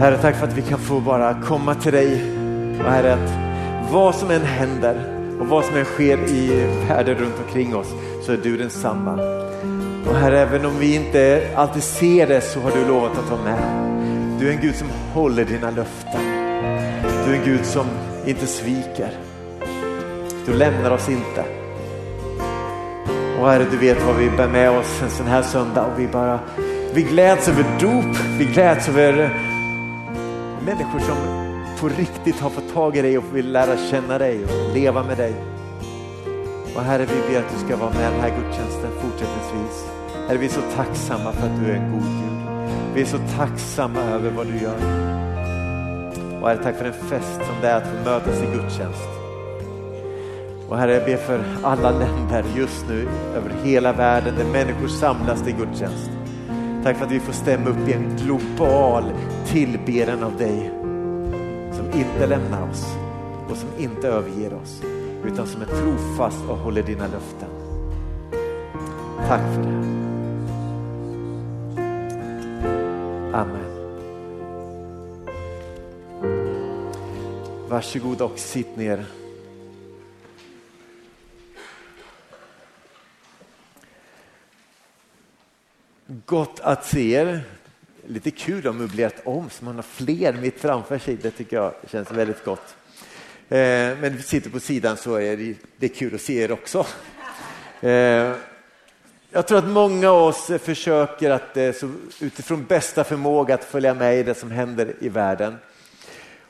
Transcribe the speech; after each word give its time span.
Herre, 0.00 0.18
tack 0.18 0.36
för 0.36 0.46
att 0.46 0.58
vi 0.58 0.62
kan 0.62 0.78
få 0.78 1.00
bara 1.00 1.34
komma 1.42 1.74
till 1.74 1.92
dig. 1.92 2.22
Och 2.78 2.90
Herre, 2.90 3.12
att 3.12 3.30
vad 3.92 4.14
som 4.14 4.30
än 4.30 4.42
händer 4.42 4.96
och 5.40 5.46
vad 5.46 5.64
som 5.64 5.76
än 5.76 5.84
sker 5.84 6.18
i 6.18 6.66
världen 6.88 7.14
runt 7.14 7.34
omkring 7.46 7.76
oss 7.76 7.86
så 8.26 8.32
är 8.32 8.36
du 8.36 8.56
densamma. 8.56 9.12
Och 10.08 10.14
Herre, 10.14 10.40
även 10.40 10.66
om 10.66 10.78
vi 10.78 10.94
inte 10.94 11.48
alltid 11.56 11.82
ser 11.82 12.26
det 12.26 12.40
så 12.40 12.60
har 12.60 12.70
du 12.70 12.88
lovat 12.88 13.18
att 13.18 13.30
vara 13.30 13.42
med. 13.42 13.58
Du 14.40 14.48
är 14.48 14.52
en 14.52 14.60
Gud 14.60 14.74
som 14.74 14.88
håller 15.12 15.44
dina 15.44 15.70
löften. 15.70 16.22
Du 17.26 17.32
är 17.32 17.38
en 17.38 17.44
Gud 17.44 17.64
som 17.64 17.86
inte 18.26 18.46
sviker. 18.46 19.10
Du 20.46 20.52
lämnar 20.52 20.90
oss 20.90 21.08
inte. 21.08 21.44
Och 23.40 23.48
Herre, 23.48 23.66
du 23.70 23.76
vet 23.76 24.06
vad 24.06 24.16
vi 24.16 24.30
bär 24.30 24.48
med 24.48 24.70
oss 24.70 25.02
en 25.02 25.10
sån 25.10 25.26
här 25.26 25.42
söndag 25.42 25.82
och 25.82 26.00
vi 26.00 26.08
bara 26.08 26.40
vi 26.94 27.02
gläds 27.02 27.48
över 27.48 27.64
dop, 27.80 28.16
vi 28.38 28.44
gläds 28.44 28.88
över 28.88 29.30
människor 30.70 30.98
som 30.98 31.16
på 31.80 31.88
riktigt 31.88 32.40
har 32.40 32.50
fått 32.50 32.74
tag 32.74 32.96
i 32.96 33.02
dig 33.02 33.18
och 33.18 33.24
vill 33.36 33.52
lära 33.52 33.76
känna 33.76 34.18
dig 34.18 34.44
och 34.44 34.74
leva 34.74 35.02
med 35.02 35.16
dig. 35.16 35.34
Och 36.74 36.82
Herre, 36.82 37.06
vi 37.06 37.32
ber 37.32 37.40
att 37.40 37.52
du 37.52 37.66
ska 37.66 37.76
vara 37.76 37.90
med 37.90 38.12
den 38.12 38.20
här 38.20 38.28
gudstjänsten 38.28 38.90
fortsättningsvis. 39.00 39.84
Herre, 40.28 40.38
vi 40.38 40.46
är 40.46 40.50
så 40.50 40.60
tacksamma 40.76 41.32
för 41.32 41.46
att 41.46 41.64
du 41.64 41.70
är 41.70 41.74
en 41.74 41.92
god 41.92 42.02
Gud. 42.02 42.38
Vi 42.94 43.00
är 43.00 43.06
så 43.06 43.18
tacksamma 43.36 44.00
över 44.00 44.30
vad 44.30 44.46
du 44.46 44.58
gör. 44.58 44.76
Och 46.40 46.48
Herre, 46.48 46.62
tack 46.62 46.76
för 46.76 46.84
en 46.84 46.92
fest 46.92 47.34
som 47.34 47.60
det 47.60 47.68
är 47.68 47.76
att 47.76 47.86
få 47.86 48.10
mötas 48.10 48.42
i 48.42 48.46
gudstjänst. 48.46 49.08
Och 50.68 50.78
Herre, 50.78 50.94
jag 50.94 51.04
ber 51.04 51.16
för 51.16 51.44
alla 51.62 51.90
länder 51.90 52.44
just 52.56 52.88
nu 52.88 53.08
över 53.36 53.50
hela 53.64 53.92
världen 53.92 54.34
där 54.38 54.44
människor 54.44 54.88
samlas 54.88 55.42
till 55.42 55.56
gudstjänst. 55.56 56.10
Tack 56.84 56.96
för 56.96 57.04
att 57.04 57.12
vi 57.12 57.20
får 57.20 57.32
stämma 57.32 57.70
upp 57.70 57.88
i 57.88 57.92
en 57.92 58.16
global 58.16 59.04
tillbedjan 59.52 60.22
av 60.22 60.36
dig 60.36 60.70
som 61.72 61.86
inte 61.92 62.26
lämnar 62.26 62.70
oss 62.70 62.96
och 63.50 63.56
som 63.56 63.68
inte 63.78 64.08
överger 64.08 64.54
oss 64.54 64.82
utan 65.24 65.46
som 65.46 65.62
är 65.62 65.66
trofast 65.66 66.44
och 66.48 66.56
håller 66.56 66.82
dina 66.82 67.06
löften. 67.06 67.48
Tack 69.28 69.54
för 69.54 69.62
det. 69.62 69.80
Amen. 73.32 73.70
Varsågod 77.68 78.20
och 78.20 78.38
sitt 78.38 78.76
ner. 78.76 79.04
Gott 86.26 86.60
att 86.60 86.86
se 86.86 87.12
er. 87.12 87.59
Lite 88.10 88.30
kul 88.30 88.58
att 88.58 88.64
ha 88.64 88.72
möblerat 88.72 89.14
om 89.24 89.50
så 89.50 89.64
man 89.64 89.74
har 89.74 89.82
fler 89.82 90.32
mitt 90.32 90.60
framför 90.60 90.98
sig. 90.98 91.16
Det 91.16 91.30
tycker 91.30 91.56
jag 91.56 91.74
känns 91.90 92.10
väldigt 92.10 92.44
gott. 92.44 92.76
Eh, 93.48 93.58
men 94.00 94.16
vi 94.16 94.22
sitter 94.22 94.50
på 94.50 94.60
sidan 94.60 94.96
så 94.96 95.14
är 95.14 95.36
det, 95.36 95.54
det 95.76 95.86
är 95.86 95.94
kul 95.94 96.14
att 96.14 96.20
se 96.20 96.42
er 96.42 96.52
också. 96.52 96.86
Eh, 97.80 97.90
jag 99.30 99.46
tror 99.48 99.58
att 99.58 99.68
många 99.68 100.10
av 100.10 100.22
oss 100.22 100.50
försöker 100.62 101.30
att 101.30 101.56
eh, 101.56 101.72
så 101.72 101.92
utifrån 102.20 102.64
bästa 102.64 103.04
förmåga 103.04 103.54
att 103.54 103.64
följa 103.64 103.94
med 103.94 104.18
i 104.18 104.22
det 104.22 104.34
som 104.34 104.50
händer 104.50 104.94
i 105.00 105.08
världen. 105.08 105.56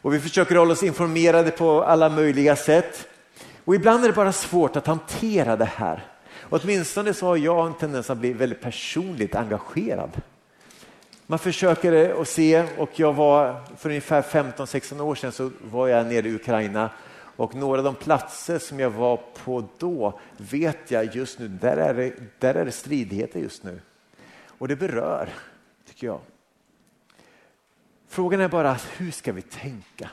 Och 0.02 0.14
vi 0.14 0.20
försöker 0.20 0.56
hålla 0.56 0.72
oss 0.72 0.82
informerade 0.82 1.50
på 1.50 1.82
alla 1.82 2.08
möjliga 2.08 2.56
sätt. 2.56 3.08
Och 3.64 3.74
ibland 3.74 4.04
är 4.04 4.08
det 4.08 4.14
bara 4.14 4.32
svårt 4.32 4.76
att 4.76 4.86
hantera 4.86 5.56
det 5.56 5.70
här. 5.74 6.04
Åtminstone 6.50 7.14
så 7.14 7.26
har 7.26 7.36
jag 7.36 7.66
en 7.66 7.74
tendens 7.74 8.10
att 8.10 8.18
bli 8.18 8.32
väldigt 8.32 8.60
personligt 8.60 9.34
engagerad. 9.34 10.10
Man 11.30 11.38
försöker 11.38 12.20
att 12.20 12.28
se 12.28 12.66
och 12.78 12.90
jag 13.00 13.12
var 13.12 13.60
för 13.76 13.88
ungefär 13.88 14.22
15-16 14.22 15.00
år 15.00 15.14
sedan 15.14 15.32
så 15.32 15.50
var 15.60 15.88
jag 15.88 16.06
nere 16.06 16.28
i 16.28 16.34
Ukraina 16.34 16.90
och 17.36 17.54
några 17.54 17.78
av 17.78 17.84
de 17.84 17.94
platser 17.94 18.58
som 18.58 18.80
jag 18.80 18.90
var 18.90 19.16
på 19.16 19.64
då 19.78 20.20
vet 20.36 20.90
jag 20.90 21.16
just 21.16 21.38
nu, 21.38 21.48
där 21.48 21.76
är 21.76 21.94
det, 21.94 22.12
där 22.38 22.54
är 22.54 22.64
det 22.64 22.72
stridigheter 22.72 23.40
just 23.40 23.64
nu. 23.64 23.80
Och 24.46 24.68
det 24.68 24.76
berör, 24.76 25.28
tycker 25.88 26.06
jag. 26.06 26.20
Frågan 28.08 28.40
är 28.40 28.48
bara 28.48 28.76
hur 28.96 29.10
ska 29.10 29.32
vi 29.32 29.42
tänka? 29.42 30.10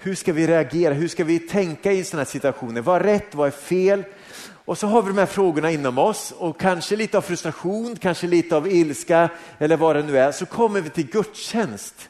Hur 0.00 0.14
ska 0.14 0.32
vi 0.32 0.46
reagera? 0.46 0.94
Hur 0.94 1.08
ska 1.08 1.24
vi 1.24 1.38
tänka 1.38 1.92
i 1.92 2.04
sådana 2.04 2.24
här 2.24 2.30
situationer? 2.30 2.80
Vad 2.80 3.00
är 3.00 3.04
rätt? 3.04 3.34
Vad 3.34 3.46
är 3.46 3.50
fel? 3.50 4.04
Och 4.40 4.78
så 4.78 4.86
har 4.86 5.02
vi 5.02 5.08
de 5.08 5.18
här 5.18 5.26
frågorna 5.26 5.70
inom 5.70 5.98
oss 5.98 6.32
och 6.32 6.60
kanske 6.60 6.96
lite 6.96 7.18
av 7.18 7.22
frustration, 7.22 7.96
kanske 7.96 8.26
lite 8.26 8.56
av 8.56 8.68
ilska 8.68 9.30
eller 9.58 9.76
vad 9.76 9.96
det 9.96 10.02
nu 10.02 10.18
är. 10.18 10.32
Så 10.32 10.46
kommer 10.46 10.80
vi 10.80 10.90
till 10.90 11.06
gudstjänst 11.06 12.08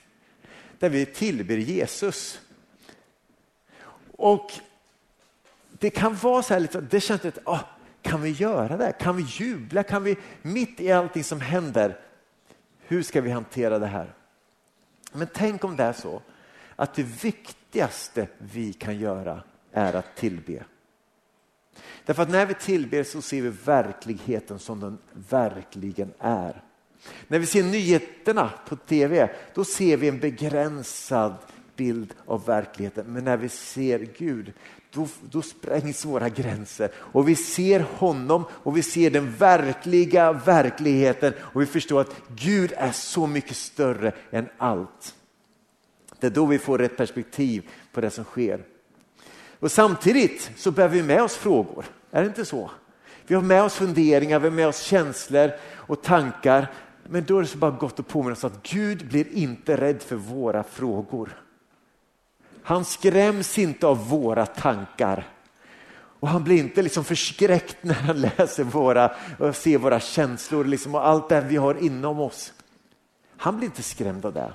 där 0.79 0.89
vi 0.89 1.07
tillber 1.07 1.57
Jesus. 1.57 2.41
Och 4.17 4.53
det 5.79 5.91
kan 5.91 6.17
vara 6.17 6.43
så 6.43 6.55
här 6.55 6.61
lite, 6.61 6.81
det 6.81 7.01
känns 7.01 7.25
lite, 7.25 7.41
oh, 7.45 7.61
kan 8.03 8.23
vi 8.23 8.31
göra 8.31 8.77
det? 8.77 8.93
Kan 8.93 9.17
vi 9.17 9.23
jubla? 9.23 9.83
Kan 9.83 10.05
vi 10.05 10.17
mitt 10.43 10.81
i 10.81 10.93
allting 10.93 11.25
som 11.25 11.41
händer? 11.41 11.99
Hur 12.81 13.03
ska 13.03 13.21
vi 13.21 13.31
hantera 13.31 13.79
det 13.79 13.87
här? 13.87 14.13
Men 15.13 15.29
tänk 15.35 15.65
om 15.65 15.77
det 15.77 15.85
är 15.85 15.93
så 15.93 16.23
att 16.77 16.95
det 16.95 17.03
viktigaste 17.69 18.29
vi 18.39 18.73
kan 18.73 18.99
göra 18.99 19.43
är 19.73 19.93
att 19.93 20.17
tillbe. 20.17 20.65
Därför 22.05 22.23
att 22.23 22.31
när 22.31 22.47
vi 22.47 22.55
tillber 22.55 23.03
så 23.05 23.23
ser 23.23 23.43
vi 23.43 23.49
verkligheten 23.65 24.59
som 24.59 24.81
den 24.81 24.99
verkligen 25.29 26.13
är. 26.19 26.63
När 27.29 27.39
vi 27.39 27.47
ser 27.47 27.63
nyheterna 27.63 28.51
på 28.69 28.77
tv, 28.77 29.31
då 29.55 29.65
ser 29.65 29.97
vi 29.97 30.09
en 30.09 30.21
begränsad 30.21 31.35
bild 31.77 32.15
av 32.27 32.45
verkligheten. 32.47 33.07
Men 33.09 33.25
när 33.25 33.37
vi 33.37 33.49
ser 33.49 34.09
Gud, 34.19 34.53
då, 34.93 35.09
då 35.31 35.43
sprängs 35.43 36.05
våra 36.05 36.29
gränser 36.29 36.91
och 36.97 37.29
vi 37.29 37.37
ser 37.37 37.81
honom 37.81 38.45
och 38.51 38.77
vi 38.77 38.83
ser 38.83 39.11
den 39.11 39.33
verkliga 39.33 40.33
verkligheten 40.33 41.33
och 41.39 41.61
vi 41.61 41.67
förstår 41.67 42.01
att 42.01 42.15
Gud 42.37 42.73
är 42.77 42.93
så 42.93 43.27
mycket 43.27 43.57
större 43.57 44.13
än 44.31 44.49
allt. 44.59 45.15
Det 46.21 46.27
är 46.27 46.31
då 46.31 46.47
vi 46.47 46.59
får 46.59 46.79
rätt 46.79 46.97
perspektiv 46.97 47.71
på 47.93 48.01
det 48.01 48.11
som 48.11 48.25
sker. 48.25 48.65
Och 49.61 49.73
samtidigt 49.73 50.51
så 50.57 50.71
bär 50.71 50.89
vi 50.89 51.03
med 51.03 51.23
oss 51.23 51.37
frågor, 51.37 51.85
är 52.11 52.23
det 52.23 52.29
inte 52.29 52.45
så? 52.45 52.71
Vi 53.27 53.35
har 53.35 53.43
med 53.43 53.63
oss 53.63 53.75
funderingar, 53.75 54.39
vi 54.39 54.49
har 54.49 54.55
med 54.55 54.69
oss 54.69 54.81
känslor 54.81 55.51
och 55.75 56.03
tankar. 56.03 56.73
Men 57.09 57.25
då 57.25 57.39
är 57.39 57.43
det 57.43 57.49
så 57.49 57.59
bara 57.59 57.71
gott 57.71 58.01
att 58.01 58.09
påminna 58.09 58.33
oss 58.33 58.45
att 58.45 58.63
Gud 58.63 59.09
blir 59.09 59.33
inte 59.33 59.77
rädd 59.77 60.03
för 60.03 60.17
våra 60.17 60.63
frågor. 60.63 61.43
Han 62.63 62.85
skräms 62.85 63.59
inte 63.59 63.87
av 63.87 64.09
våra 64.09 64.47
tankar. 64.47 65.27
Och 66.21 66.29
han 66.29 66.45
blir 66.45 66.59
inte 66.59 66.83
liksom 66.83 67.05
förskräckt 67.05 67.77
när 67.81 67.95
han 67.95 68.21
läser 68.21 68.65
våra 68.65 69.15
och 69.39 69.57
ser 69.57 69.79
våra 69.79 70.01
känslor 70.01 70.65
liksom 70.65 70.95
och 70.95 71.07
allt 71.07 71.29
det 71.29 71.41
vi 71.41 71.57
har 71.57 71.85
inom 71.85 72.21
oss. 72.21 72.53
Han 73.37 73.57
blir 73.57 73.67
inte 73.67 73.83
skrämd 73.83 74.27
av 74.27 74.33
det. 74.33 74.53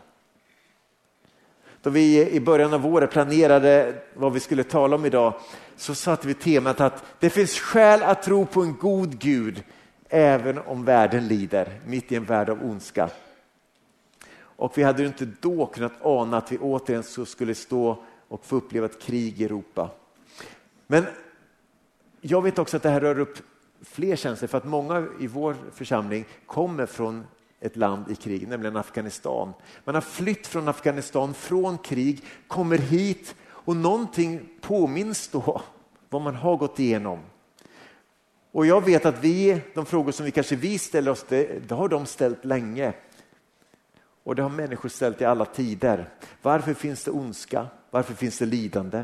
Då 1.84 1.90
vi 1.90 2.30
i 2.30 2.40
början 2.40 2.74
av 2.74 2.86
året 2.86 3.12
planerade 3.12 4.02
vad 4.14 4.34
vi 4.34 4.40
skulle 4.40 4.64
tala 4.64 4.96
om 4.96 5.06
idag 5.06 5.34
så 5.76 5.96
satte 5.96 6.28
vi 6.28 6.34
temat 6.34 6.82
att 6.82 7.04
det 7.20 7.30
finns 7.30 7.60
skäl 7.60 8.04
att 8.04 8.24
tro 8.24 8.46
på 8.46 8.62
en 8.62 8.78
god 8.78 9.20
Gud 9.20 9.64
även 10.10 10.58
om 10.58 10.86
världen 10.86 11.28
lider, 11.28 11.80
mitt 11.86 12.12
i 12.12 12.16
en 12.16 12.26
värld 12.26 12.50
av 12.50 12.64
ondska. 12.64 13.10
Och 14.40 14.78
vi 14.78 14.84
hade 14.84 15.06
inte 15.06 15.28
då 15.42 15.66
kunnat 15.66 15.94
ana 16.02 16.38
att 16.38 16.52
vi 16.52 16.58
återigen 16.58 17.04
så 17.04 17.26
skulle 17.26 17.56
stå 17.56 18.04
och 18.28 18.46
få 18.46 18.56
uppleva 18.56 18.86
ett 18.86 19.02
krig 19.02 19.42
i 19.42 19.46
Europa. 19.46 19.90
Men 20.88 21.06
jag 22.22 22.42
vet 22.42 22.60
också 22.60 22.78
att 22.78 22.84
det 22.84 22.90
här 22.90 23.02
rör 23.02 23.20
upp 23.20 23.38
fler 23.82 24.16
känslor 24.16 24.48
för 24.48 24.58
att 24.58 24.66
många 24.66 25.08
i 25.20 25.28
vår 25.28 25.56
församling 25.74 26.26
kommer 26.46 26.86
från 26.86 27.24
ett 27.64 27.76
land 27.76 28.12
i 28.12 28.16
krig, 28.16 28.48
nämligen 28.48 28.78
Afghanistan. 28.78 29.54
Man 29.84 29.96
har 29.96 30.02
flytt 30.02 30.48
från 30.48 30.68
Afghanistan, 30.68 31.34
från 31.34 31.78
krig, 31.78 32.22
kommer 32.48 32.78
hit 32.78 33.36
och 33.46 33.76
någonting 33.76 34.50
påminns 34.62 35.28
då 35.28 35.62
vad 36.10 36.22
man 36.22 36.36
har 36.36 36.58
gått 36.58 36.80
igenom. 36.80 37.20
Och 38.52 38.66
jag 38.66 38.86
vet 38.86 39.06
att 39.06 39.24
vi, 39.24 39.62
de 39.74 39.86
frågor 39.86 40.12
som 40.12 40.26
vi 40.26 40.32
kanske 40.32 40.56
vi 40.56 40.80
ställer 40.80 41.12
oss, 41.12 41.26
det, 41.30 41.70
det 41.70 41.76
har 41.76 41.90
de 41.90 42.06
ställt 42.06 42.46
länge. 42.46 42.94
Och 44.24 44.36
det 44.36 44.42
har 44.42 44.50
människor 44.50 44.90
ställt 44.90 45.22
i 45.22 45.26
alla 45.26 45.46
tider. 45.46 46.10
Varför 46.42 46.74
finns 46.74 47.04
det 47.04 47.12
ondska? 47.12 47.68
Varför 47.90 48.14
finns 48.14 48.38
det 48.38 48.46
lidande? 48.46 49.04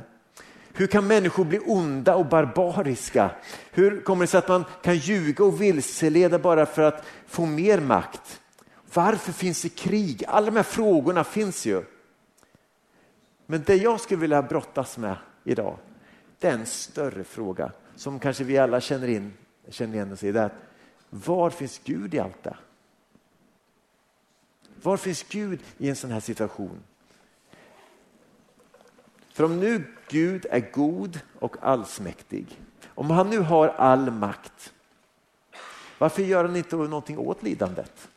Hur 0.73 0.87
kan 0.87 1.07
människor 1.07 1.45
bli 1.45 1.59
onda 1.59 2.15
och 2.15 2.25
barbariska? 2.25 3.31
Hur 3.71 4.01
kommer 4.01 4.23
det 4.23 4.27
sig 4.27 4.37
att 4.37 4.47
man 4.47 4.65
kan 4.81 4.97
ljuga 4.97 5.43
och 5.43 5.61
vilseleda 5.61 6.39
bara 6.39 6.65
för 6.65 6.81
att 6.81 7.03
få 7.27 7.45
mer 7.45 7.79
makt? 7.79 8.41
Varför 8.93 9.31
finns 9.31 9.61
det 9.61 9.69
krig? 9.69 10.23
Alla 10.27 10.45
de 10.45 10.55
här 10.55 10.63
frågorna 10.63 11.23
finns 11.23 11.65
ju. 11.65 11.83
Men 13.45 13.63
det 13.63 13.75
jag 13.75 13.99
skulle 13.99 14.21
vilja 14.21 14.41
brottas 14.41 14.97
med 14.97 15.17
idag, 15.43 15.77
det 16.39 16.47
är 16.47 16.53
en 16.53 16.65
större 16.65 17.23
fråga 17.23 17.71
som 17.95 18.19
kanske 18.19 18.43
vi 18.43 18.57
alla 18.57 18.81
känner, 18.81 19.07
in, 19.07 19.33
känner 19.69 19.93
igen 19.93 20.13
oss 20.13 20.23
i. 20.23 20.31
Det 20.31 20.39
är 20.39 20.45
att 20.45 20.51
var 21.09 21.49
finns 21.49 21.81
Gud 21.83 22.13
i 22.13 22.19
allt 22.19 22.43
det? 22.43 22.57
Var 24.83 24.97
finns 24.97 25.23
Gud 25.23 25.59
i 25.77 25.89
en 25.89 25.95
sån 25.95 26.11
här 26.11 26.19
situation? 26.19 26.79
För 29.33 29.43
om 29.43 29.59
nu 29.59 29.83
Gud 30.07 30.45
är 30.49 30.71
god 30.71 31.19
och 31.39 31.55
allsmäktig, 31.61 32.61
om 32.87 33.09
han 33.09 33.29
nu 33.29 33.39
har 33.39 33.67
all 33.67 34.11
makt, 34.11 34.73
varför 35.97 36.21
gör 36.21 36.45
han 36.45 36.55
inte 36.55 36.75
någonting 36.75 37.17
åt 37.17 37.43
lidandet? 37.43 38.09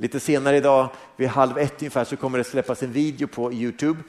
Lite 0.00 0.20
senare 0.20 0.56
idag, 0.56 0.88
vid 1.16 1.28
halv 1.28 1.58
ett 1.58 1.82
ungefär, 1.82 2.04
så 2.04 2.16
kommer 2.16 2.38
det 2.38 2.44
släppas 2.44 2.82
en 2.82 2.92
video 2.92 3.28
på 3.28 3.52
Youtube. 3.52 4.00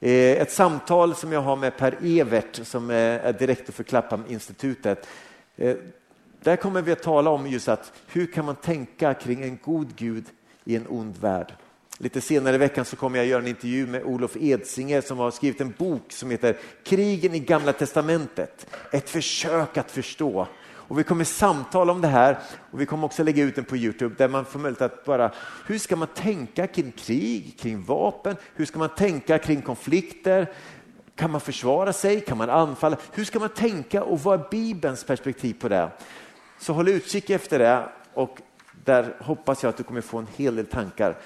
Eh, 0.00 0.12
ett 0.12 0.52
samtal 0.52 1.14
som 1.14 1.32
jag 1.32 1.40
har 1.40 1.56
med 1.56 1.76
Per 1.76 1.98
Evert 2.02 2.60
som 2.66 2.90
eh, 2.90 2.96
är 2.96 3.32
direktor 3.32 3.72
för 3.72 3.84
Klapphamn-institutet. 3.84 5.08
Eh, 5.56 5.76
där 6.42 6.56
kommer 6.56 6.82
vi 6.82 6.92
att 6.92 7.02
tala 7.02 7.30
om 7.30 7.46
just 7.46 7.68
att 7.68 7.92
hur 8.06 8.26
kan 8.26 8.44
man 8.44 8.54
tänka 8.54 9.14
kring 9.14 9.42
en 9.42 9.58
god 9.64 9.96
Gud 9.96 10.24
i 10.64 10.76
en 10.76 10.86
ond 10.88 11.16
värld. 11.16 11.52
Lite 11.98 12.20
senare 12.20 12.54
i 12.54 12.58
veckan 12.58 12.84
så 12.84 12.96
kommer 12.96 13.18
jag 13.18 13.26
göra 13.26 13.42
en 13.42 13.48
intervju 13.48 13.86
med 13.86 14.02
Olof 14.04 14.36
Edsinger 14.36 15.00
som 15.00 15.18
har 15.18 15.30
skrivit 15.30 15.60
en 15.60 15.74
bok 15.78 16.12
som 16.12 16.30
heter 16.30 16.56
Krigen 16.84 17.34
i 17.34 17.38
Gamla 17.38 17.72
Testamentet. 17.72 18.66
Ett 18.92 19.10
försök 19.10 19.76
att 19.76 19.90
förstå. 19.90 20.46
Och 20.90 20.98
vi 20.98 21.04
kommer 21.04 21.24
samtala 21.24 21.92
om 21.92 22.00
det 22.00 22.08
här. 22.08 22.38
Och 22.70 22.80
vi 22.80 22.86
kommer 22.86 23.04
också 23.04 23.22
lägga 23.22 23.44
ut 23.44 23.54
den 23.54 23.64
på 23.64 23.76
Youtube 23.76 24.14
där 24.18 24.28
man 24.28 24.44
får 24.44 24.58
möjlighet 24.58 24.82
att 24.82 25.04
bara, 25.04 25.32
hur 25.66 25.78
ska 25.78 25.96
man 25.96 26.08
tänka 26.08 26.66
kring 26.66 26.92
krig, 26.92 27.58
kring 27.58 27.82
vapen, 27.82 28.36
hur 28.54 28.64
ska 28.64 28.78
man 28.78 28.88
tänka 28.88 29.38
kring 29.38 29.62
konflikter, 29.62 30.52
kan 31.14 31.30
man 31.30 31.40
försvara 31.40 31.92
sig, 31.92 32.20
kan 32.20 32.38
man 32.38 32.50
anfalla, 32.50 32.96
hur 33.12 33.24
ska 33.24 33.38
man 33.38 33.48
tänka? 33.48 34.02
Och 34.02 34.20
vad 34.20 34.40
är 34.40 34.48
Bibelns 34.50 35.04
perspektiv 35.04 35.54
på 35.60 35.68
det? 35.68 35.90
Så 36.58 36.72
håll 36.72 36.88
utkik 36.88 37.30
efter 37.30 37.58
det 37.58 37.88
och 38.14 38.38
där 38.84 39.16
hoppas 39.20 39.62
jag 39.62 39.70
att 39.70 39.76
du 39.76 39.82
kommer 39.82 40.00
få 40.00 40.18
en 40.18 40.28
hel 40.36 40.56
del 40.56 40.66
tankar. 40.66 41.18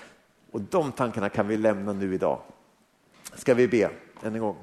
Och 0.50 0.60
de 0.60 0.93
tankarna 0.93 1.28
kan 1.28 1.49
vi 1.49 1.56
lämna 1.56 1.93
nu 1.93 2.14
idag. 2.14 2.40
Ska 3.34 3.55
vi 3.55 3.69
be 3.69 3.90
än 4.22 4.34
en 4.34 4.40
gång. 4.40 4.56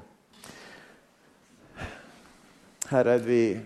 Herre, 2.86 3.18
vi 3.18 3.60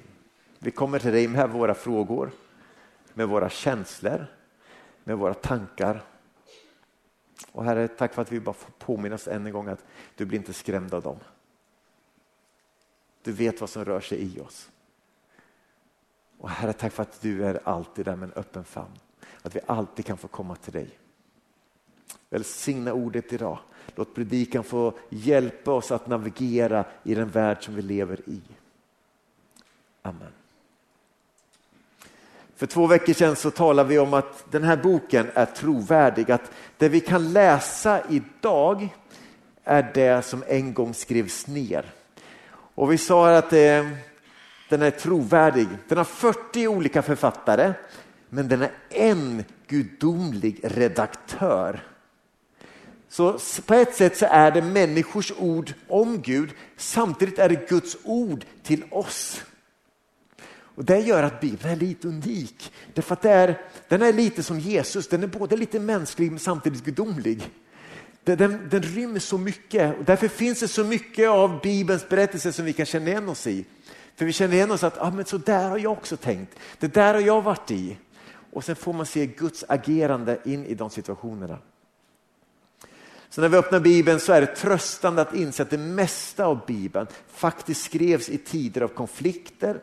vi 0.58 0.70
kommer 0.70 0.98
till 0.98 1.12
dig 1.12 1.28
med 1.28 1.50
våra 1.50 1.74
frågor, 1.74 2.30
med 3.14 3.28
våra 3.28 3.48
känslor, 3.48 4.26
med 5.04 5.18
våra 5.18 5.34
tankar. 5.34 6.02
Och 7.52 7.64
Herre, 7.64 7.88
tack 7.88 8.14
för 8.14 8.22
att 8.22 8.32
vi 8.32 8.40
bara 8.40 8.52
får 8.52 8.72
påminnas 8.78 9.28
än 9.28 9.46
en 9.46 9.52
gång 9.52 9.68
att 9.68 9.84
du 10.14 10.24
blir 10.24 10.38
inte 10.38 10.52
skrämd 10.52 10.94
av 10.94 11.02
dem. 11.02 11.18
Du 13.22 13.32
vet 13.32 13.60
vad 13.60 13.70
som 13.70 13.84
rör 13.84 14.00
sig 14.00 14.36
i 14.36 14.40
oss. 14.40 14.70
Och 16.38 16.50
Herre, 16.50 16.72
tack 16.72 16.92
för 16.92 17.02
att 17.02 17.20
du 17.20 17.44
är 17.44 17.60
alltid 17.64 18.04
där 18.04 18.16
med 18.16 18.28
en 18.28 18.32
öppen 18.32 18.64
famn. 18.64 18.98
Att 19.42 19.56
vi 19.56 19.60
alltid 19.66 20.06
kan 20.06 20.18
få 20.18 20.28
komma 20.28 20.56
till 20.56 20.72
dig. 20.72 20.98
Välsigna 22.30 22.92
ordet 22.92 23.32
idag. 23.32 23.58
Låt 23.94 24.14
predikan 24.14 24.64
få 24.64 24.98
hjälpa 25.08 25.72
oss 25.72 25.90
att 25.90 26.06
navigera 26.06 26.84
i 27.02 27.14
den 27.14 27.28
värld 27.28 27.64
som 27.64 27.74
vi 27.74 27.82
lever 27.82 28.28
i. 28.28 28.42
Amen. 30.02 30.32
För 32.56 32.66
två 32.66 32.86
veckor 32.86 33.12
sedan 33.12 33.36
så 33.36 33.50
talade 33.50 33.88
vi 33.88 33.98
om 33.98 34.14
att 34.14 34.44
den 34.50 34.64
här 34.64 34.76
boken 34.76 35.26
är 35.34 35.46
trovärdig. 35.46 36.30
Att 36.30 36.50
det 36.78 36.88
vi 36.88 37.00
kan 37.00 37.32
läsa 37.32 38.00
idag 38.10 38.88
är 39.64 39.90
det 39.94 40.24
som 40.24 40.44
en 40.48 40.74
gång 40.74 40.94
skrevs 40.94 41.46
ner. 41.46 41.84
Och 42.74 42.92
vi 42.92 42.98
sa 42.98 43.36
att 43.36 43.52
eh, 43.52 43.86
den 44.68 44.82
är 44.82 44.90
trovärdig. 44.90 45.68
Den 45.88 45.98
har 45.98 46.04
40 46.04 46.68
olika 46.68 47.02
författare, 47.02 47.72
men 48.28 48.48
den 48.48 48.62
är 48.62 48.70
en 48.88 49.44
gudomlig 49.66 50.60
redaktör. 50.62 51.80
Så 53.08 53.38
på 53.66 53.74
ett 53.74 53.94
sätt 53.94 54.16
så 54.16 54.26
är 54.30 54.50
det 54.50 54.62
människors 54.62 55.32
ord 55.38 55.72
om 55.88 56.22
Gud, 56.22 56.50
samtidigt 56.76 57.38
är 57.38 57.48
det 57.48 57.68
Guds 57.68 57.96
ord 58.04 58.44
till 58.62 58.84
oss. 58.90 59.42
Och 60.76 60.84
Det 60.84 60.99
gör 60.99 61.23
att 61.23 61.40
Bibeln 61.40 61.73
är 61.73 61.76
lite 61.76 62.08
unik. 62.08 62.73
Därför 62.94 63.12
att 63.12 63.25
är, 63.25 63.61
den 63.88 64.02
är 64.02 64.12
lite 64.12 64.43
som 64.43 64.61
Jesus, 64.61 65.08
den 65.08 65.23
är 65.23 65.26
både 65.26 65.56
lite 65.56 65.81
mänsklig 65.81 66.31
men 66.31 66.38
samtidigt 66.38 66.84
gudomlig. 66.84 67.50
Den, 68.25 68.38
den, 68.38 68.69
den 68.70 68.82
rymmer 68.82 69.20
så 69.20 69.38
mycket 69.38 69.99
och 69.99 70.05
därför 70.05 70.28
finns 70.28 70.61
det 70.61 70.69
så 70.69 70.84
mycket 70.84 71.28
av 71.28 71.61
Bibelns 71.61 72.08
berättelser 72.08 72.52
som 72.52 72.64
vi 72.64 72.73
kan 72.73 72.87
känna 72.87 73.06
igen 73.11 73.28
oss 73.28 73.46
i. 73.46 73.64
För 74.17 74.25
vi 74.25 74.32
känner 74.32 74.55
igen 74.55 74.70
oss 74.70 74.84
att 74.84 74.99
ah, 75.02 75.11
men 75.11 75.25
så 75.25 75.38
där 75.38 75.69
har 75.69 75.78
jag 75.78 75.93
också 75.93 76.17
tänkt, 76.17 76.58
det 76.78 76.94
där 76.94 77.14
har 77.14 77.20
jag 77.20 77.43
varit 77.43 77.70
i. 77.70 77.96
Och 78.52 78.64
sen 78.64 78.76
får 78.76 78.93
man 78.93 79.06
se 79.06 79.26
Guds 79.26 79.64
agerande 79.69 80.38
in 80.44 80.67
i 80.67 80.75
de 80.75 80.90
situationerna. 80.90 81.58
Så 83.31 83.40
när 83.40 83.49
vi 83.49 83.56
öppnar 83.56 83.81
Bibeln 83.81 84.20
så 84.20 84.32
är 84.32 84.40
det 84.40 84.46
tröstande 84.46 85.23
att 85.23 85.34
inse 85.34 85.62
att 85.62 85.70
det 85.70 85.78
mesta 85.78 86.46
av 86.46 86.67
Bibeln 86.67 87.06
faktiskt 87.28 87.84
skrevs 87.84 88.28
i 88.28 88.38
tider 88.38 88.81
av 88.81 88.88
konflikter, 88.88 89.81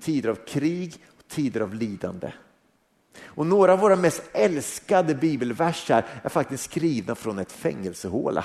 tider 0.00 0.28
av 0.28 0.34
krig 0.34 0.94
och 1.18 1.28
tider 1.28 1.60
av 1.60 1.74
lidande. 1.74 2.32
Och 3.22 3.46
några 3.46 3.72
av 3.72 3.78
våra 3.78 3.96
mest 3.96 4.22
älskade 4.32 5.14
bibelversar 5.14 6.04
är 6.22 6.28
faktiskt 6.28 6.64
skrivna 6.64 7.14
från 7.14 7.38
ett 7.38 7.52
fängelsehåla. 7.52 8.44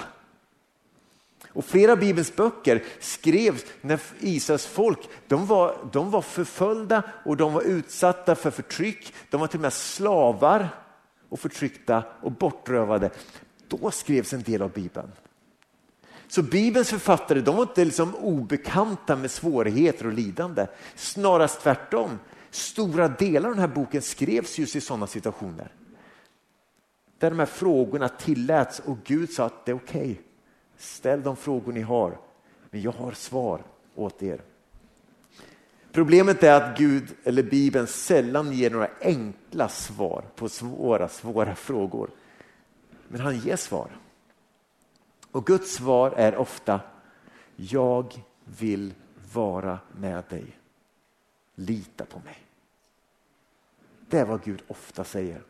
Och 1.54 1.66
flera 1.66 1.92
av 1.92 2.00
Bibelns 2.00 2.36
böcker 2.36 2.84
skrevs 3.00 3.66
när 3.82 4.00
Israels 4.20 4.66
folk 4.66 5.10
de 5.28 5.46
var, 5.46 5.78
de 5.92 6.12
var 6.12 6.22
förföljda 6.22 7.04
och 7.26 7.38
de 7.38 7.54
var 7.54 7.62
utsatta 7.62 8.36
för 8.36 8.52
förtryck. 8.52 9.14
De 9.30 9.40
var 9.40 9.48
till 9.48 9.58
och 9.58 9.62
med 9.62 9.74
slavar 9.74 10.70
och 11.30 11.40
förtryckta 11.40 12.04
och 12.22 12.32
bortrövade. 12.32 13.10
Då 13.68 13.92
skrevs 13.92 14.34
en 14.34 14.42
del 14.42 14.62
av 14.62 14.72
Bibeln. 14.72 15.12
Så 16.30 16.42
Bibelns 16.42 16.90
författare 16.90 17.42
de 17.42 17.56
var 17.56 17.64
inte 17.64 17.86
liksom 17.86 18.16
obekanta 18.16 19.16
med 19.16 19.32
svårigheter 19.32 20.08
och 20.08 20.14
lidande. 20.14 20.68
Snarast 20.96 21.62
tvärtom. 21.62 22.20
Stora 22.52 23.08
delar 23.08 23.50
av 23.50 23.56
den 23.56 23.62
här 23.62 23.76
boken 23.76 24.02
skrevs 24.02 24.60
just 24.60 24.76
i 24.76 24.82
sådana 24.82 25.08
situationer. 25.08 25.72
Där 27.18 27.30
de 27.30 27.40
här 27.40 27.46
frågorna 27.46 28.10
tilläts 28.10 28.80
och 28.80 28.98
Gud 29.04 29.30
sa 29.30 29.46
att 29.46 29.66
det 29.66 29.72
är 29.72 29.76
okej. 29.76 30.02
Okay. 30.02 30.16
Ställ 30.78 31.24
de 31.24 31.36
frågor 31.36 31.74
ni 31.74 31.82
har, 31.82 32.18
men 32.70 32.82
jag 32.82 32.92
har 32.92 33.12
svar 33.12 33.62
åt 33.96 34.24
er. 34.24 34.42
Problemet 35.92 36.44
är 36.44 36.54
att 36.54 36.78
Gud 36.78 37.16
eller 37.24 37.44
Bibeln 37.44 37.88
sällan 37.88 38.52
ger 38.52 38.70
några 38.70 38.90
enkla 39.02 39.70
svar 39.70 40.24
på 40.36 40.50
svåra, 40.50 41.10
svåra 41.10 41.56
frågor. 41.56 42.10
Men 43.08 43.22
han 43.22 43.40
ger 43.40 43.56
svar. 43.56 43.90
Och 45.32 45.46
Guds 45.46 45.74
svar 45.74 46.12
är 46.12 46.36
ofta, 46.36 46.80
jag 47.56 48.24
vill 48.60 48.94
vara 49.34 49.80
med 49.98 50.24
dig. 50.30 50.46
Lita 51.56 52.06
på 52.06 52.20
mig. 52.20 52.38
Det 54.10 54.20
är 54.20 54.26
vad 54.26 54.44
Gud 54.44 54.62
ofta 54.68 55.04
säger. 55.04 55.42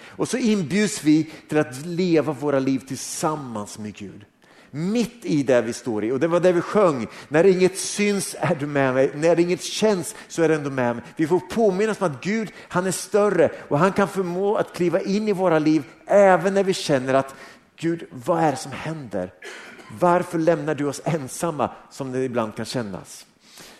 Och 0.00 0.28
så 0.28 0.36
inbjuds 0.36 1.04
vi 1.04 1.30
till 1.48 1.58
att 1.58 1.86
leva 1.86 2.32
våra 2.32 2.58
liv 2.58 2.78
tillsammans 2.78 3.78
med 3.78 3.94
Gud. 3.94 4.24
Mitt 4.70 5.24
i 5.24 5.42
det 5.42 5.62
vi 5.62 5.72
står 5.72 6.04
i. 6.04 6.12
Och 6.12 6.20
det 6.20 6.28
var 6.28 6.40
det 6.40 6.52
vi 6.52 6.60
sjöng. 6.60 7.06
När 7.28 7.44
inget 7.44 7.78
syns 7.78 8.36
är 8.38 8.54
du 8.54 8.66
med 8.66 8.94
mig. 8.94 9.10
När 9.14 9.40
inget 9.40 9.62
känns 9.62 10.14
så 10.28 10.42
är 10.42 10.48
du 10.48 10.54
ändå 10.54 10.70
med 10.70 10.96
mig. 10.96 11.04
Vi 11.16 11.26
får 11.26 11.40
påminnas 11.40 12.00
om 12.00 12.06
att 12.06 12.24
Gud, 12.24 12.52
han 12.68 12.86
är 12.86 12.90
större 12.90 13.50
och 13.68 13.78
han 13.78 13.92
kan 13.92 14.08
förmå 14.08 14.56
att 14.56 14.72
kliva 14.72 15.00
in 15.00 15.28
i 15.28 15.32
våra 15.32 15.58
liv 15.58 15.84
även 16.06 16.54
när 16.54 16.64
vi 16.64 16.74
känner 16.74 17.14
att 17.14 17.34
Gud, 17.84 18.04
vad 18.10 18.42
är 18.42 18.50
det 18.50 18.56
som 18.56 18.72
händer? 18.72 19.32
Varför 20.00 20.38
lämnar 20.38 20.74
du 20.74 20.84
oss 20.84 21.00
ensamma 21.04 21.70
som 21.90 22.12
det 22.12 22.24
ibland 22.24 22.56
kan 22.56 22.64
kännas? 22.64 23.26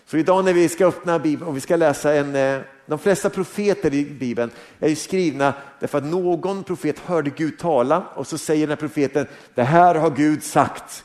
Så 0.07 0.17
idag 0.17 0.45
när 0.45 0.53
vi 0.53 0.69
ska 0.69 0.87
öppna 0.87 1.19
Bibeln 1.19 1.49
och 1.49 1.57
vi 1.57 1.61
ska 1.61 1.77
läsa 1.77 2.15
en, 2.15 2.37
eh, 2.37 2.61
de 2.87 2.99
flesta 2.99 3.31
profeter 3.31 3.95
i 3.95 4.05
Bibeln 4.05 4.51
är 4.81 4.89
ju 4.89 4.97
skrivna 4.97 5.55
därför 5.81 5.99
att 5.99 6.05
någon 6.05 6.65
profet 6.65 6.99
hörde 6.99 7.31
Gud 7.31 7.59
tala 7.59 8.07
och 8.15 8.27
så 8.27 8.39
säger 8.39 8.61
den 8.61 8.69
här 8.69 8.77
profeten, 8.77 9.27
det 9.55 9.63
här 9.63 9.95
har 9.95 10.11
Gud 10.11 10.43
sagt. 10.43 11.05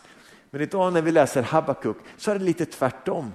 Men 0.50 0.62
idag 0.62 0.94
när 0.94 1.01
vi 1.01 1.12
läser 1.12 1.41
Habakuk 1.41 1.98
så 2.18 2.32
är 2.32 2.39
det 2.39 2.46
lite 2.46 2.65
tvärtom. 2.65 3.34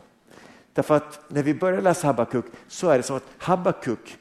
Därför 0.72 0.96
att 0.96 1.20
när 1.28 1.42
vi 1.42 1.54
börjar 1.54 1.80
läsa 1.80 2.06
Habakuk 2.06 2.44
så 2.68 2.88
är 2.88 2.96
det 2.96 3.02
som 3.02 3.16
att 3.16 3.28
Habakuk 3.38 4.16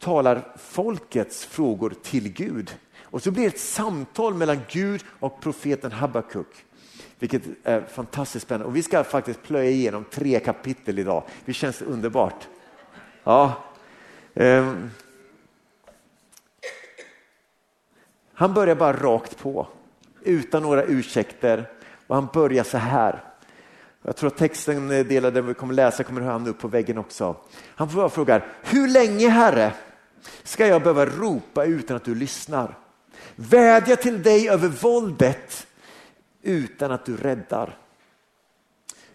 talar 0.00 0.54
folkets 0.56 1.44
frågor 1.44 1.94
till 2.02 2.32
Gud. 2.32 2.70
Och 3.14 3.22
så 3.22 3.30
blir 3.30 3.42
det 3.42 3.48
ett 3.48 3.60
samtal 3.60 4.34
mellan 4.34 4.60
Gud 4.68 5.04
och 5.20 5.40
profeten 5.40 5.92
Habakuk. 5.92 6.64
Vilket 7.18 7.42
är 7.64 7.80
fantastiskt 7.80 8.46
spännande. 8.46 8.66
Och 8.66 8.76
vi 8.76 8.82
ska 8.82 9.04
faktiskt 9.04 9.42
plöja 9.42 9.70
igenom 9.70 10.04
tre 10.10 10.40
kapitel 10.40 10.98
idag. 10.98 11.22
Det 11.44 11.52
känns 11.52 11.82
underbart. 11.82 12.48
Ja. 13.24 13.62
Um. 14.34 14.90
Han 18.32 18.54
börjar 18.54 18.74
bara 18.74 18.96
rakt 18.96 19.38
på, 19.38 19.66
utan 20.22 20.62
några 20.62 20.84
ursäkter. 20.84 21.70
Och 22.06 22.14
han 22.14 22.28
börjar 22.32 22.64
så 22.64 22.78
här. 22.78 23.24
Jag 24.02 24.16
tror 24.16 24.30
att 24.30 24.36
texten 24.36 24.88
delade 24.88 25.42
vi 25.42 25.54
kommer 25.54 25.74
läsa 25.74 26.04
kommer 26.04 26.20
han 26.20 26.46
upp 26.46 26.58
på 26.58 26.68
väggen 26.68 26.98
också. 26.98 27.36
Han 27.74 28.10
frågar, 28.10 28.46
hur 28.62 28.88
länge 28.88 29.28
Herre? 29.28 29.72
ska 30.42 30.66
jag 30.66 30.82
behöva 30.82 31.06
ropa 31.06 31.64
utan 31.64 31.96
att 31.96 32.04
du 32.04 32.14
lyssnar. 32.14 32.83
Vädja 33.36 33.96
till 33.96 34.22
dig 34.22 34.48
över 34.48 34.68
våldet 34.68 35.66
utan 36.42 36.92
att 36.92 37.04
du 37.04 37.16
räddar. 37.16 37.78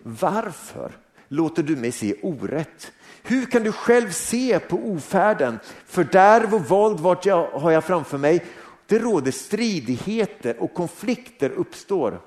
Varför 0.04 0.98
låter 1.28 1.64
du 1.64 1.76
mig 1.76 1.92
se 1.92 2.16
orätt? 2.22 2.92
Hur 3.24 3.46
kan 3.46 3.64
du 3.64 3.72
själv 3.72 4.12
se 4.12 4.60
på 4.60 4.78
ofärden? 4.78 5.60
Fördärv 5.86 6.56
och 6.56 6.66
våld 6.66 7.00
vart 7.00 7.26
jag, 7.26 7.48
har 7.48 7.72
jag 7.72 7.84
framför 7.84 8.18
mig. 8.18 8.46
Det 8.88 9.00
råder 9.00 9.32
stridigheter 9.32 10.60
och 10.60 10.74
konflikter 10.74 11.50
uppstår. 11.50 12.22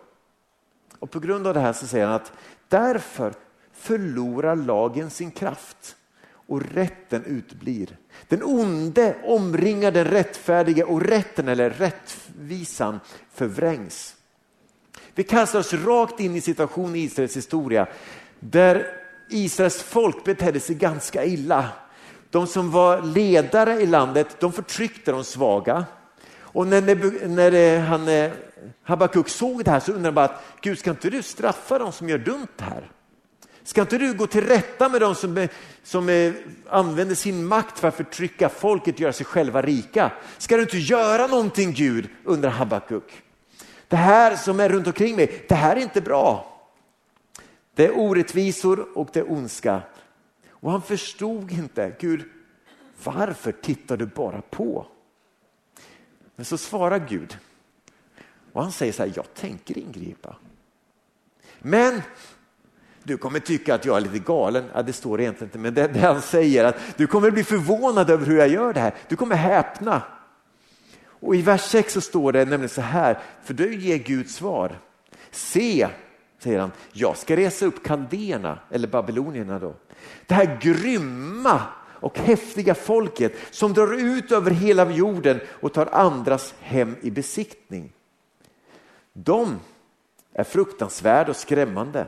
Och 0.99 1.11
på 1.11 1.21
grund 1.21 1.47
av 1.47 1.55
det 1.55 1.61
här 1.61 1.73
så 1.73 1.87
säger 1.87 2.07
han 2.07 2.15
att 2.15 2.33
därför 2.69 3.35
förlorar 3.73 4.57
lagen 4.57 5.11
sin 5.11 5.31
kraft 5.31 5.97
och 6.47 6.63
rätten 6.63 7.25
utblir. 7.25 7.97
Den 8.29 8.43
onde 8.43 9.17
omringar 9.25 9.91
den 9.91 10.05
rättfärdiga 10.05 10.87
och 10.87 11.01
rätten 11.01 11.49
eller 11.49 11.71
rättvisan 11.71 13.01
förvrängs. 13.35 14.17
Vi 15.15 15.23
kastar 15.25 15.59
oss 15.59 15.73
rakt 15.73 16.21
in 16.21 16.37
i 16.37 16.41
situationen 16.41 16.97
i 16.97 16.99
Israels 16.99 17.37
historia 17.37 17.87
där 18.41 18.87
Israels 19.31 19.83
folk 19.83 20.25
betedde 20.25 20.61
sig 20.61 20.77
ganska 20.77 21.25
illa. 21.25 21.69
De 22.31 22.47
som 22.47 22.71
var 22.71 23.03
ledare 23.03 23.81
i 23.81 23.87
landet 23.87 24.37
de 24.41 24.53
förtryckte 24.53 25.13
de 25.13 25.25
svaga. 25.25 25.85
Och 26.39 26.67
när, 26.67 27.29
när 27.29 27.53
eh, 27.53 27.81
han, 27.81 28.09
eh, 28.09 28.31
Habakuk 28.83 29.29
såg 29.29 29.65
det 29.65 29.71
här 29.71 29.81
så 29.81 29.93
undrade 29.93 30.07
han 30.07 30.15
bara 30.15 30.41
Gud 30.61 30.79
ska 30.79 30.91
inte 30.91 31.11
du 31.11 31.23
straffa 31.23 31.79
de 31.79 31.93
som 31.93 32.09
gör 32.09 32.19
dumt 32.19 32.47
här? 32.59 32.91
Ska 33.65 33.81
inte 33.81 33.99
du 33.99 34.15
gå 34.15 34.27
till 34.27 34.47
rätta 34.47 34.89
med 34.89 35.01
de 35.01 35.15
som, 35.15 35.49
som 35.83 36.09
eh, 36.09 36.33
använder 36.69 37.15
sin 37.15 37.47
makt 37.47 37.79
för 37.79 37.89
att 37.89 37.97
förtrycka 37.97 38.49
folket 38.49 38.95
och 38.95 39.01
göra 39.01 39.13
sig 39.13 39.27
själva 39.27 39.63
rika? 39.63 40.13
Ska 40.39 40.57
du 40.57 40.63
inte 40.63 40.79
göra 40.79 41.27
någonting 41.27 41.73
Gud, 41.73 42.09
undrar 42.25 42.51
Habakuk. 42.51 43.23
Det 43.89 43.97
här 43.97 44.37
som 44.37 44.61
är 44.61 44.69
runt 44.69 44.87
omkring 44.87 45.17
mig, 45.17 45.45
det 45.49 45.55
här 45.55 45.77
är 45.77 45.81
inte 45.81 46.01
bra. 46.01 46.59
Det 47.75 47.87
är 47.87 47.99
orättvisor 47.99 48.99
och 48.99 49.09
det 49.13 49.21
är 49.21 49.33
ondska. 49.33 49.83
Och 50.51 50.71
han 50.71 50.83
förstod 50.83 51.53
inte, 51.53 51.97
Gud, 52.01 52.25
varför 53.05 53.53
tittar 53.53 53.97
du 53.97 54.07
bara 54.07 54.43
på? 54.43 54.87
Men 56.37 56.45
så 56.45 56.59
svarar 56.59 56.99
Gud 57.09 57.39
och 58.53 58.63
han 58.63 58.73
säger 58.73 58.93
så 58.93 59.03
här, 59.03 59.13
jag 59.17 59.35
tänker 59.35 59.79
ingripa. 59.79 60.37
Men 61.59 62.03
du 63.05 63.17
kommer 63.17 63.39
tycka 63.39 63.75
att 63.75 63.85
jag 63.85 63.97
är 63.97 64.01
lite 64.01 64.19
galen. 64.19 64.65
Ja, 64.75 64.83
det 64.83 64.93
står 64.93 65.21
egentligen 65.21 65.49
inte, 65.49 65.59
men 65.59 65.75
det, 65.75 65.87
det 65.87 66.01
han 66.01 66.23
säger 66.23 66.65
att 66.65 66.77
du 66.97 67.07
kommer 67.07 67.31
bli 67.31 67.45
förvånad 67.45 68.11
över 68.11 68.27
hur 68.27 68.39
jag 68.39 68.49
gör 68.49 68.73
det 68.73 68.81
här. 68.81 68.95
Du 69.09 69.17
kommer 69.17 69.37
häpna. 69.37 70.03
Och 71.05 71.37
i 71.37 71.43
vers 71.43 71.63
6 71.63 71.93
så 71.93 72.01
står 72.01 72.33
det 72.33 72.45
nämligen 72.45 72.69
så 72.69 72.81
här, 72.81 73.19
för 73.45 73.55
då 73.55 73.65
ger 73.65 73.97
Gud 73.97 74.31
svar. 74.31 74.79
Se, 75.31 75.89
säger 76.39 76.59
han, 76.59 76.73
jag 76.93 77.17
ska 77.17 77.37
resa 77.37 77.67
upp 77.67 77.85
kaldéerna, 77.85 78.59
eller 78.71 78.89
babylonierna 78.89 79.59
då. 79.59 79.75
Det 80.27 80.35
här 80.35 80.59
grymma 80.61 81.63
och 82.03 82.19
häftiga 82.19 82.75
folket 82.75 83.37
som 83.51 83.73
drar 83.73 83.95
ut 83.95 84.33
över 84.33 84.51
hela 84.51 84.91
jorden 84.91 85.41
och 85.49 85.73
tar 85.73 85.87
andras 85.87 86.55
hem 86.61 86.97
i 87.03 87.11
besiktning. 87.11 87.93
De 89.13 89.61
är 90.33 90.45
fruktansvärda 90.45 91.31
och 91.31 91.37
skrämmande. 91.37 92.07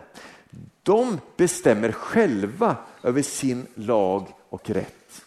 De 0.83 1.21
bestämmer 1.37 1.93
själva 1.93 2.77
över 3.03 3.23
sin 3.23 3.67
lag 3.75 4.29
och 4.49 4.71
rätt. 4.71 5.25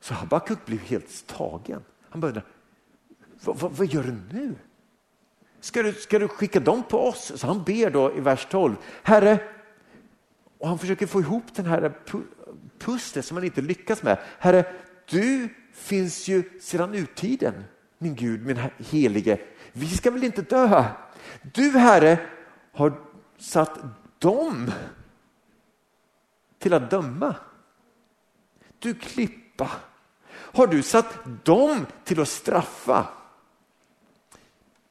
Så 0.00 0.14
Habakuk 0.14 0.66
blev 0.66 0.80
helt 0.80 1.26
tagen. 1.26 1.82
Han 2.08 2.20
började, 2.20 2.42
vad, 3.44 3.58
vad, 3.58 3.72
vad, 3.72 3.86
gör 3.86 4.02
du 4.02 4.38
nu? 4.38 4.54
Ska 5.60 5.82
du, 5.82 5.92
ska 5.92 6.18
du 6.18 6.28
skicka 6.28 6.60
dem 6.60 6.82
på 6.82 6.98
oss? 6.98 7.32
Så 7.36 7.46
han 7.46 7.64
ber 7.64 7.90
då 7.90 8.16
i 8.16 8.20
vers 8.20 8.46
12, 8.50 8.76
Herre, 9.02 9.38
och 10.58 10.68
han 10.68 10.78
försöker 10.78 11.06
få 11.06 11.20
ihop 11.20 11.44
den 11.54 11.66
här 11.66 11.92
pusslet 12.78 13.24
som 13.24 13.36
han 13.36 13.44
inte 13.44 13.60
lyckas 13.60 14.02
med. 14.02 14.18
Herre, 14.38 14.64
du 15.06 15.48
finns 15.72 16.28
ju 16.28 16.60
sedan 16.60 16.94
urtiden, 16.94 17.64
min 17.98 18.14
Gud, 18.14 18.46
min 18.46 18.58
helige. 18.78 19.38
Vi 19.72 19.88
ska 19.88 20.10
väl 20.10 20.24
inte 20.24 20.42
dö? 20.42 20.84
Du, 21.42 21.70
Herre, 21.70 22.18
har 22.72 23.00
satt 23.40 23.78
dem 24.18 24.70
till 26.58 26.74
att 26.74 26.90
döma. 26.90 27.34
Du 28.78 28.94
klippa, 28.94 29.70
har 30.28 30.66
du 30.66 30.82
satt 30.82 31.18
dem 31.44 31.86
till 32.04 32.20
att 32.20 32.28
straffa? 32.28 33.08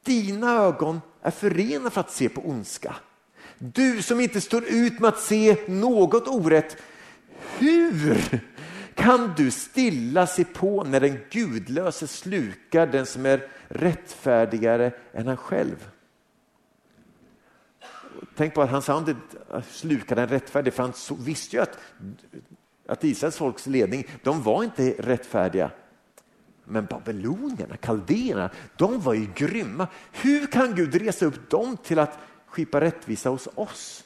Dina 0.04 0.52
ögon 0.52 1.00
är 1.22 1.30
förenade 1.30 1.90
för 1.90 2.00
att 2.00 2.10
se 2.10 2.28
på 2.28 2.40
ondska. 2.40 2.96
Du 3.58 4.02
som 4.02 4.20
inte 4.20 4.40
står 4.40 4.64
ut 4.64 5.00
med 5.00 5.08
att 5.08 5.20
se 5.20 5.56
något 5.68 6.28
orätt, 6.28 6.76
hur 7.58 8.40
kan 8.94 9.34
du 9.36 9.50
stilla 9.50 10.26
se 10.26 10.44
på 10.44 10.84
när 10.84 11.00
den 11.00 11.18
gudlöse 11.30 12.06
slukar 12.06 12.86
den 12.86 13.06
som 13.06 13.26
är 13.26 13.48
rättfärdigare 13.68 14.92
än 15.12 15.26
han 15.26 15.36
själv? 15.36 15.88
Tänk 18.40 18.54
på 18.54 18.62
att 18.62 18.70
han 18.70 18.82
sa 18.82 19.04
slukade 19.04 19.62
sluka 19.70 20.14
den 20.14 20.28
rättfärdige, 20.28 20.70
för 20.70 20.82
han 20.82 20.92
visste 21.18 21.56
ju 21.56 21.62
att, 21.62 21.78
att 22.86 23.04
Israels 23.04 23.36
folks 23.36 23.66
ledning, 23.66 24.06
de 24.22 24.42
var 24.42 24.64
inte 24.64 24.94
rättfärdiga. 24.98 25.70
Men 26.64 26.86
babylonierna, 26.86 27.76
kaldéerna, 27.76 28.50
de 28.76 29.00
var 29.00 29.14
ju 29.14 29.28
grymma. 29.34 29.88
Hur 30.12 30.46
kan 30.46 30.74
Gud 30.74 30.94
resa 30.94 31.26
upp 31.26 31.50
dem 31.50 31.76
till 31.76 31.98
att 31.98 32.18
skipa 32.46 32.80
rättvisa 32.80 33.30
hos 33.30 33.48
oss? 33.54 34.04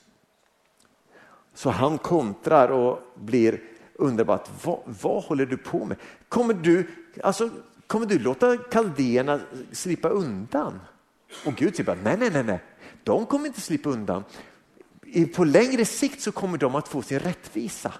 Så 1.54 1.70
han 1.70 1.98
kontrar 1.98 2.68
och 2.68 2.98
blir 3.14 3.60
underbart. 3.94 4.48
Vad, 4.64 4.80
vad 4.84 5.24
håller 5.24 5.46
du 5.46 5.56
på 5.56 5.84
med? 5.84 5.96
Kommer 6.28 6.54
du, 6.54 6.86
alltså, 7.22 7.50
kommer 7.86 8.06
du 8.06 8.18
låta 8.18 8.56
kaldéerna 8.56 9.40
slippa 9.72 10.08
undan? 10.08 10.80
Och 11.46 11.54
Gud 11.54 11.76
säger 11.76 11.86
bara, 11.86 12.02
nej, 12.02 12.16
nej, 12.18 12.30
nej, 12.30 12.44
nej, 12.44 12.60
de 13.04 13.26
kommer 13.26 13.46
inte 13.46 13.60
slippa 13.60 13.88
undan. 13.88 14.24
På 15.34 15.44
längre 15.44 15.84
sikt 15.84 16.20
så 16.20 16.32
kommer 16.32 16.58
de 16.58 16.74
att 16.74 16.88
få 16.88 17.02
sin 17.02 17.18
rättvisa. 17.18 17.92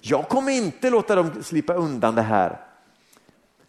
Jag 0.00 0.28
kommer 0.28 0.52
inte 0.52 0.90
låta 0.90 1.14
dem 1.14 1.42
slippa 1.42 1.74
undan 1.74 2.14
det 2.14 2.22
här. 2.22 2.60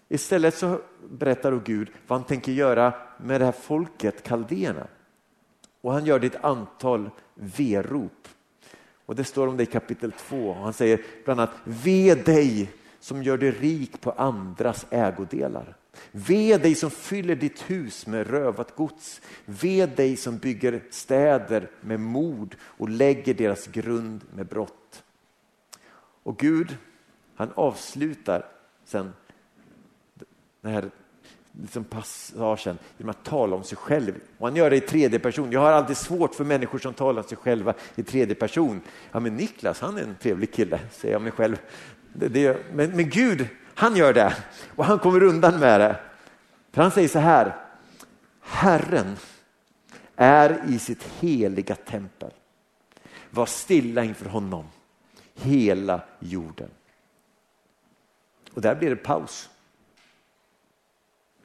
Istället 0.09 0.57
så 0.57 0.79
berättar 1.09 1.51
då 1.51 1.59
Gud 1.59 1.91
vad 2.07 2.19
han 2.19 2.27
tänker 2.27 2.51
göra 2.51 2.93
med 3.17 3.41
det 3.41 3.45
här 3.45 3.51
folket, 3.51 4.23
kaldéerna. 4.23 4.87
Och 5.81 5.93
han 5.93 6.05
gör 6.05 6.19
det 6.19 6.27
ett 6.27 6.43
antal 6.43 7.09
verop. 7.35 8.27
Och 9.05 9.15
det 9.15 9.23
står 9.23 9.47
om 9.47 9.57
det 9.57 9.63
i 9.63 9.65
kapitel 9.65 10.11
2. 10.11 10.53
Han 10.53 10.73
säger 10.73 11.01
bland 11.25 11.39
annat, 11.39 11.55
ve 11.63 12.15
dig 12.15 12.71
som 12.99 13.23
gör 13.23 13.37
dig 13.37 13.51
rik 13.51 14.01
på 14.01 14.11
andras 14.11 14.85
ägodelar. 14.89 15.75
Ve 16.11 16.57
dig 16.57 16.75
som 16.75 16.91
fyller 16.91 17.35
ditt 17.35 17.61
hus 17.61 18.07
med 18.07 18.27
rövat 18.27 18.75
gods. 18.75 19.21
Ve 19.45 19.85
dig 19.85 20.17
som 20.17 20.37
bygger 20.37 20.83
städer 20.89 21.69
med 21.81 21.99
mord 21.99 22.55
och 22.61 22.89
lägger 22.89 23.33
deras 23.33 23.67
grund 23.67 24.21
med 24.35 24.45
brott. 24.45 25.03
Och 26.23 26.37
Gud, 26.37 26.77
han 27.35 27.51
avslutar 27.55 28.45
sen 28.85 29.13
den 30.61 30.73
här 30.73 30.89
liksom 31.61 31.83
passagen 31.83 32.77
genom 32.97 33.09
att 33.09 33.23
tala 33.23 33.55
om 33.55 33.63
sig 33.63 33.77
själv. 33.77 34.13
Och 34.37 34.47
han 34.47 34.55
gör 34.55 34.69
det 34.69 34.75
i 34.75 34.81
tredje 34.81 35.19
person. 35.19 35.51
Jag 35.51 35.59
har 35.59 35.71
alltid 35.71 35.97
svårt 35.97 36.35
för 36.35 36.43
människor 36.43 36.79
som 36.79 36.93
talar 36.93 37.21
om 37.21 37.27
sig 37.27 37.37
själva 37.37 37.73
i 37.95 38.03
tredje 38.03 38.35
person. 38.35 38.81
Ja, 39.11 39.19
men 39.19 39.35
Niklas, 39.35 39.79
han 39.79 39.97
är 39.97 40.03
en 40.03 40.15
trevlig 40.21 40.53
kille, 40.53 40.79
säger 40.91 41.15
jag 41.15 41.21
mig 41.21 41.31
själv. 41.31 41.57
Det, 42.13 42.27
det, 42.27 42.57
men, 42.73 42.91
men 42.91 43.09
Gud, 43.09 43.47
han 43.79 43.95
gör 43.95 44.13
det 44.13 44.43
och 44.75 44.85
han 44.85 44.99
kommer 44.99 45.23
undan 45.23 45.59
med 45.59 45.79
det. 45.79 45.99
För 46.71 46.81
han 46.81 46.91
säger 46.91 47.07
så 47.07 47.19
här, 47.19 47.65
Herren 48.41 49.17
är 50.15 50.69
i 50.69 50.79
sitt 50.79 51.03
heliga 51.03 51.75
tempel. 51.75 52.31
Var 53.29 53.45
stilla 53.45 54.03
inför 54.03 54.29
honom, 54.29 54.67
hela 55.33 56.01
jorden. 56.19 56.69
Och 58.53 58.61
där 58.61 58.75
blir 58.75 58.89
det 58.89 58.95
paus. 58.95 59.49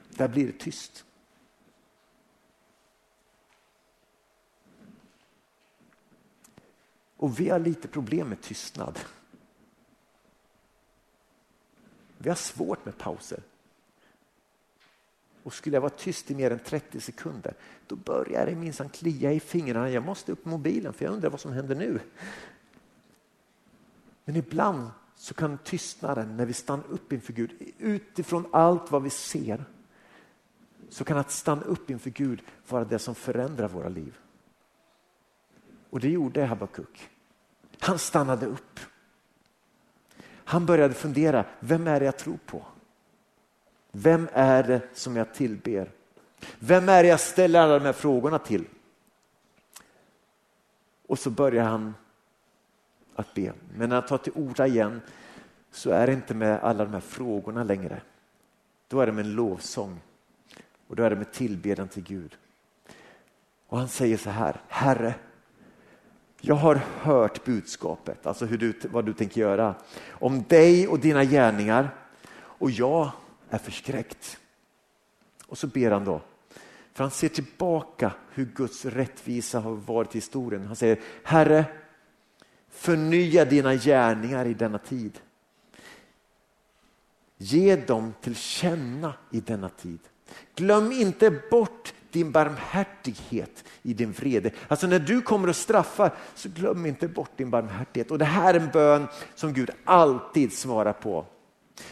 Där 0.09 0.27
blir 0.27 0.47
det 0.47 0.59
tyst. 0.59 1.05
Och 7.17 7.39
vi 7.39 7.49
har 7.49 7.59
lite 7.59 7.87
problem 7.87 8.29
med 8.29 8.41
tystnad. 8.41 8.99
Vi 12.17 12.29
har 12.29 12.35
svårt 12.35 12.85
med 12.85 12.97
pauser. 12.97 13.39
Och 15.43 15.53
skulle 15.53 15.75
jag 15.75 15.81
vara 15.81 15.89
tyst 15.89 16.31
i 16.31 16.35
mer 16.35 16.51
än 16.51 16.59
30 16.59 17.01
sekunder, 17.01 17.53
då 17.87 17.95
börjar 17.95 18.45
det 18.45 18.55
minsann 18.55 18.89
klia 18.89 19.31
i 19.31 19.39
fingrarna. 19.39 19.89
Jag 19.89 20.05
måste 20.05 20.31
upp 20.31 20.45
mobilen 20.45 20.93
för 20.93 21.05
jag 21.05 21.13
undrar 21.13 21.29
vad 21.29 21.39
som 21.39 21.53
händer 21.53 21.75
nu. 21.75 21.99
Men 24.25 24.35
ibland 24.35 24.89
så 25.15 25.33
kan 25.33 25.57
tystnaden 25.57 26.37
när 26.37 26.45
vi 26.45 26.53
stannar 26.53 26.85
upp 26.89 27.13
inför 27.13 27.33
Gud, 27.33 27.51
utifrån 27.77 28.45
allt 28.51 28.91
vad 28.91 29.03
vi 29.03 29.09
ser, 29.09 29.65
så 30.89 31.03
kan 31.03 31.17
att 31.17 31.31
stanna 31.31 31.61
upp 31.61 31.89
inför 31.89 32.09
Gud 32.09 32.41
vara 32.67 32.85
det 32.85 32.99
som 32.99 33.15
förändrar 33.15 33.67
våra 33.67 33.89
liv. 33.89 34.17
Och 35.89 35.99
det 35.99 36.09
gjorde 36.09 36.45
Habakuk. 36.45 37.09
Han 37.79 37.99
stannade 37.99 38.45
upp. 38.45 38.79
Han 40.45 40.65
började 40.65 40.93
fundera, 40.93 41.45
vem 41.59 41.87
är 41.87 41.99
det 41.99 42.05
jag 42.05 42.17
tror 42.17 42.37
på? 42.45 42.65
Vem 43.91 44.27
är 44.33 44.63
det 44.63 44.81
som 44.93 45.15
jag 45.15 45.33
tillber? 45.33 45.91
Vem 46.59 46.89
är 46.89 47.03
det 47.03 47.09
jag 47.09 47.19
ställer 47.19 47.59
alla 47.59 47.79
de 47.79 47.85
här 47.85 47.93
frågorna 47.93 48.39
till? 48.39 48.65
Och 51.07 51.19
så 51.19 51.29
börjar 51.29 51.63
han 51.63 51.93
att 53.15 53.33
be. 53.33 53.53
Men 53.77 53.89
när 53.89 53.95
han 53.95 54.05
tar 54.05 54.17
till 54.17 54.33
orda 54.35 54.67
igen 54.67 55.01
så 55.71 55.89
är 55.89 56.07
det 56.07 56.13
inte 56.13 56.33
med 56.33 56.59
alla 56.59 56.85
de 56.85 56.93
här 56.93 56.99
frågorna 56.99 57.63
längre. 57.63 58.01
Då 58.87 58.99
är 59.01 59.05
det 59.05 59.11
med 59.11 59.25
en 59.25 59.35
lovsång 59.35 59.99
och 60.87 60.95
då 60.95 61.03
är 61.03 61.09
det 61.09 61.15
med 61.15 61.31
tillbedjan 61.31 61.87
till 61.87 62.03
Gud. 62.03 62.37
Och 63.67 63.77
han 63.77 63.87
säger 63.87 64.17
så 64.17 64.29
här, 64.29 64.61
Herre, 64.67 65.13
jag 66.47 66.55
har 66.55 66.75
hört 67.01 67.45
budskapet, 67.45 68.25
alltså 68.25 68.45
hur 68.45 68.57
du, 68.57 68.73
vad 68.91 69.05
du 69.05 69.13
tänker 69.13 69.41
göra, 69.41 69.75
om 70.09 70.43
dig 70.43 70.87
och 70.87 70.99
dina 70.99 71.23
gärningar 71.23 71.89
och 72.37 72.71
jag 72.71 73.11
är 73.49 73.57
förskräckt. 73.57 74.37
Och 75.47 75.57
så 75.57 75.67
ber 75.67 75.91
han 75.91 76.05
då, 76.05 76.21
för 76.93 77.03
han 77.03 77.11
ser 77.11 77.29
tillbaka 77.29 78.11
hur 78.29 78.45
Guds 78.45 78.85
rättvisa 78.85 79.59
har 79.59 79.71
varit 79.71 80.15
i 80.15 80.17
historien. 80.17 80.67
Han 80.67 80.75
säger, 80.75 80.99
Herre, 81.23 81.65
förnya 82.69 83.45
dina 83.45 83.75
gärningar 83.75 84.45
i 84.45 84.53
denna 84.53 84.77
tid. 84.77 85.19
Ge 87.37 87.75
dem 87.75 88.13
till 88.21 88.35
känna 88.35 89.13
i 89.31 89.39
denna 89.39 89.69
tid. 89.69 89.99
Glöm 90.55 90.91
inte 90.91 91.31
bort 91.51 91.93
din 92.15 92.31
barmhärtighet 92.31 93.63
i 93.83 93.93
din 93.93 94.11
vrede. 94.11 94.51
Alltså 94.67 94.87
när 94.87 94.99
du 94.99 95.21
kommer 95.21 95.47
att 95.47 95.55
straffa 95.55 96.11
så 96.35 96.49
glöm 96.49 96.85
inte 96.85 97.07
bort 97.07 97.31
din 97.37 97.49
barmhärtighet. 97.49 98.11
Och 98.11 98.17
det 98.17 98.25
här 98.25 98.53
är 98.53 98.59
en 98.59 98.69
bön 98.73 99.07
som 99.35 99.53
Gud 99.53 99.69
alltid 99.83 100.53
svarar 100.53 100.93
på. 100.93 101.25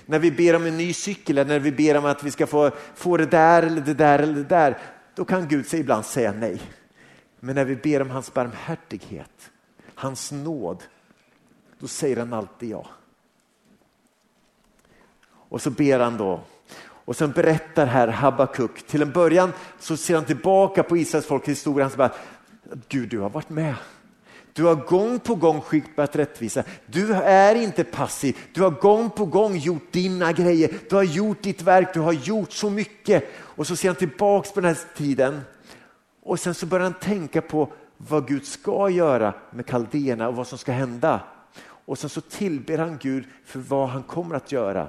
När 0.06 0.20
vi 0.20 0.32
ber 0.32 0.56
om 0.56 0.66
en 0.66 0.78
ny 0.78 0.94
cykel 0.94 1.38
eller 1.38 1.54
när 1.54 1.60
vi 1.60 1.72
ber 1.72 1.98
om 1.98 2.06
att 2.06 2.24
vi 2.24 2.32
ska 2.32 2.48
få, 2.48 2.72
få 2.96 3.18
det 3.18 3.26
där 3.26 3.64
eller 3.64 3.82
det 3.82 3.94
där 3.94 4.20
eller 4.20 4.34
det 4.34 4.44
där, 4.44 4.78
då 5.16 5.26
kan 5.26 5.48
Gud 5.48 5.68
sig 5.68 5.80
ibland 5.80 6.06
säga 6.06 6.32
nej. 6.32 6.62
Men 7.40 7.56
när 7.56 7.66
vi 7.66 7.76
ber 7.76 8.02
om 8.02 8.10
hans 8.10 8.34
barmhärtighet, 8.34 9.52
hans 9.96 10.32
nåd, 10.32 10.84
då 11.80 11.88
säger 11.88 12.18
han 12.18 12.34
alltid 12.34 12.70
ja. 12.70 12.88
Och 15.50 15.62
så 15.62 15.70
ber 15.70 16.00
han 16.00 16.18
då 16.18 16.44
och 17.06 17.16
sen 17.16 17.32
berättar 17.32 17.86
här 17.86 18.08
Habakuk, 18.08 18.88
till 18.88 19.02
en 19.02 19.12
början 19.12 19.54
så 19.80 19.98
ser 19.98 20.16
han 20.16 20.26
tillbaka 20.26 20.84
på 20.84 20.98
Israels 20.98 21.26
folk 21.26 21.48
historia. 21.48 21.86
Han 21.86 21.92
säger 21.92 22.12
Gud 22.90 23.10
du 23.10 23.20
har 23.20 23.30
varit 23.30 23.50
med. 23.50 23.76
Du 24.54 24.64
har 24.64 24.76
gång 24.76 25.20
på 25.20 25.36
gång 25.36 25.62
skipat 25.62 26.16
rättvisa. 26.16 26.64
Du 26.86 27.14
är 27.14 27.56
inte 27.56 27.84
passiv. 27.84 28.38
Du 28.54 28.62
har 28.62 28.70
gång 28.70 29.10
på 29.10 29.26
gång 29.26 29.58
gjort 29.58 29.92
dina 29.92 30.32
grejer. 30.32 30.74
Du 30.90 30.96
har 30.96 31.04
gjort 31.04 31.42
ditt 31.42 31.62
verk. 31.62 31.94
Du 31.94 32.00
har 32.00 32.14
gjort 32.14 32.52
så 32.52 32.70
mycket. 32.70 33.24
Och 33.40 33.68
så 33.68 33.76
ser 33.76 33.90
han 33.90 33.96
tillbaks 33.96 34.52
på 34.52 34.62
den 34.62 34.68
här 34.68 34.96
tiden. 34.96 35.42
Och 36.24 36.40
sen 36.40 36.54
så 36.54 36.66
börjar 36.66 36.84
han 36.84 36.94
tänka 36.94 37.42
på 37.42 37.74
vad 37.98 38.28
Gud 38.28 38.46
ska 38.46 38.90
göra 38.90 39.34
med 39.52 39.66
kaldéerna 39.66 40.28
och 40.28 40.36
vad 40.36 40.48
som 40.48 40.58
ska 40.58 40.72
hända. 40.72 41.20
Och 41.86 42.00
sen 42.00 42.10
så 42.10 42.22
tillber 42.22 42.78
han 42.78 42.98
Gud 43.02 43.26
för 43.46 43.60
vad 43.60 43.90
han 43.90 44.04
kommer 44.04 44.36
att 44.36 44.52
göra. 44.52 44.88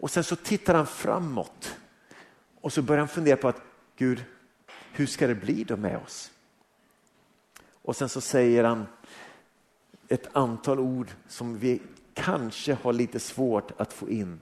Och 0.00 0.10
sen 0.10 0.24
så 0.24 0.36
tittar 0.36 0.74
han 0.74 0.86
framåt 0.86 1.76
och 2.60 2.72
så 2.72 2.82
börjar 2.82 2.98
han 2.98 3.08
fundera 3.08 3.36
på 3.36 3.48
att 3.48 3.62
Gud, 3.96 4.24
hur 4.92 5.06
ska 5.06 5.26
det 5.26 5.34
bli 5.34 5.64
då 5.64 5.76
med 5.76 5.96
oss? 5.96 6.30
Och 7.82 7.96
sen 7.96 8.08
så 8.08 8.20
säger 8.20 8.64
han 8.64 8.86
ett 10.08 10.36
antal 10.36 10.80
ord 10.80 11.10
som 11.28 11.58
vi 11.58 11.82
kanske 12.14 12.74
har 12.82 12.92
lite 12.92 13.20
svårt 13.20 13.80
att 13.80 13.92
få 13.92 14.10
in. 14.10 14.40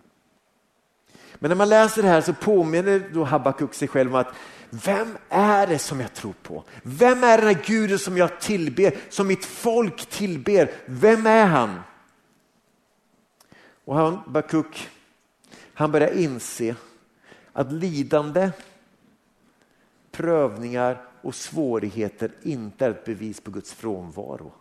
Men 1.35 1.49
när 1.49 1.57
man 1.57 1.69
läser 1.69 2.03
det 2.03 2.09
här 2.09 2.21
så 2.21 2.35
påminner 2.35 3.11
då 3.13 3.25
Habakuk 3.25 3.75
sig 3.75 3.89
själv 3.89 4.15
om 4.15 4.21
att 4.21 4.35
vem 4.71 5.19
är 5.29 5.67
det 5.67 5.79
som 5.79 6.01
jag 6.01 6.15
tror 6.15 6.35
på? 6.43 6.65
Vem 6.83 7.25
är 7.25 7.39
den 7.39 7.47
här 7.47 7.63
guden 7.65 7.99
som 7.99 8.17
jag 8.17 8.41
tillber, 8.41 8.97
som 9.09 9.27
mitt 9.27 9.45
folk 9.45 10.07
tillber? 10.07 10.71
Vem 10.87 11.27
är 11.27 11.47
han? 11.47 11.81
Och 13.85 13.97
Habakuk 13.97 14.89
han 15.83 15.93
börjar 15.93 16.13
inse 16.19 16.77
att 17.53 17.73
lidande, 17.73 18.51
prövningar 20.11 21.05
och 21.23 21.35
svårigheter 21.35 22.33
inte 22.43 22.87
är 22.87 22.91
ett 22.91 23.05
bevis 23.05 23.41
på 23.41 23.51
Guds 23.51 23.73
frånvaro. 23.73 24.53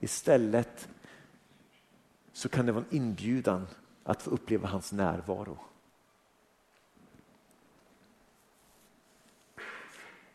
Istället 0.00 0.88
så 2.32 2.48
kan 2.48 2.66
det 2.66 2.72
vara 2.72 2.84
en 2.90 2.96
inbjudan 2.96 3.66
att 4.04 4.22
få 4.22 4.30
uppleva 4.30 4.68
hans 4.68 4.92
närvaro. 4.92 5.58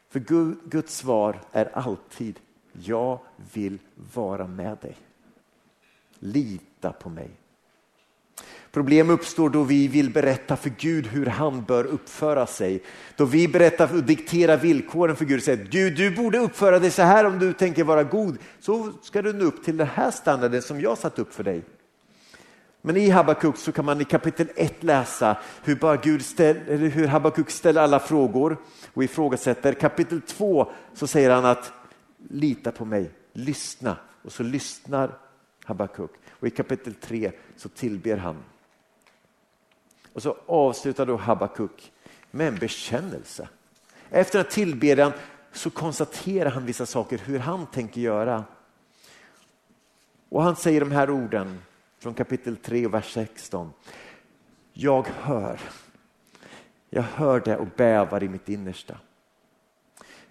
För 0.10 0.20
Guds 0.70 0.98
svar 0.98 1.42
är 1.52 1.78
alltid 1.78 2.40
jag 2.72 3.20
vill 3.54 3.80
vara 4.14 4.48
med 4.48 4.78
dig. 4.78 4.98
Lita 6.20 6.94
på 6.94 7.10
mig. 7.10 7.41
Problem 8.72 9.10
uppstår 9.10 9.50
då 9.50 9.64
vi 9.64 9.88
vill 9.88 10.10
berätta 10.10 10.56
för 10.56 10.72
Gud 10.78 11.08
hur 11.08 11.26
han 11.26 11.64
bör 11.64 11.84
uppföra 11.84 12.46
sig. 12.46 12.84
Då 13.16 13.26
vi 13.26 13.48
berättar 13.48 13.96
och 13.96 14.04
dikterar 14.04 14.58
villkoren 14.58 15.16
för 15.16 15.26
Gud 15.26 15.38
och 15.38 15.44
säger 15.44 15.66
Gud, 15.66 15.98
du 15.98 16.16
borde 16.16 16.38
uppföra 16.38 16.80
dig 16.80 16.92
så 16.92 17.02
här 17.02 17.26
om 17.26 17.40
du 17.40 17.54
tänker 17.54 17.84
vara 17.84 18.04
god. 18.04 18.38
Så 18.60 18.92
ska 19.02 19.22
du 19.22 19.34
nå 19.34 19.46
upp 19.46 19.64
till 19.64 19.78
den 19.78 19.88
här 19.88 20.12
standarden 20.12 20.62
som 20.62 20.82
jag 20.82 20.98
satt 20.98 21.20
upp 21.20 21.34
för 21.34 21.44
dig. 21.44 21.64
Men 22.82 22.98
i 22.98 23.10
Habakuk 23.10 23.58
så 23.58 23.72
kan 23.72 23.86
man 23.86 24.02
i 24.02 24.06
kapitel 24.06 24.48
1 24.56 24.84
läsa 24.84 25.38
hur, 25.64 25.76
bara 25.76 25.96
Gud 25.96 26.26
ställ, 26.26 26.58
eller 26.68 26.88
hur 26.88 27.08
Habakuk 27.08 27.50
ställer 27.50 27.82
alla 27.82 28.00
frågor 28.00 28.58
och 28.94 29.04
ifrågasätter. 29.04 29.74
Kapitel 29.74 30.22
2 30.22 30.72
så 30.94 31.08
säger 31.08 31.30
han 31.30 31.46
att 31.46 31.74
lita 32.30 32.72
på 32.72 32.86
mig, 32.86 33.12
lyssna. 33.34 33.98
Och 34.24 34.32
så 34.32 34.44
lyssnar 34.44 35.18
Habakuk. 35.66 36.12
Och 36.30 36.48
i 36.48 36.50
kapitel 36.50 36.94
3 36.94 37.32
så 37.58 37.70
tillber 37.70 38.18
han. 38.18 38.36
Och 40.14 40.22
så 40.22 40.38
avslutar 40.46 41.06
då 41.06 41.16
Habakuk 41.16 41.92
med 42.32 42.48
en 42.48 42.56
bekännelse. 42.56 43.50
Efter 44.10 44.40
att 44.40 44.50
tillbedjan 44.50 45.12
så 45.52 45.70
konstaterar 45.70 46.50
han 46.50 46.66
vissa 46.66 46.86
saker, 46.86 47.18
hur 47.18 47.40
han 47.40 47.66
tänker 47.66 48.02
göra. 48.02 48.44
Och 50.30 50.44
han 50.44 50.56
säger 50.56 50.80
de 50.80 50.92
här 50.92 51.10
orden 51.10 51.62
från 52.00 52.14
kapitel 52.14 52.58
3 52.58 52.86
och 52.86 52.94
vers 52.94 53.14
16. 53.14 53.74
Jag 54.74 55.08
hör, 55.08 55.60
jag 56.90 57.04
hör 57.04 57.40
det 57.40 57.58
och 57.58 57.68
bävar 57.76 58.24
i 58.24 58.30
mitt 58.30 58.50
innersta. 58.50 58.98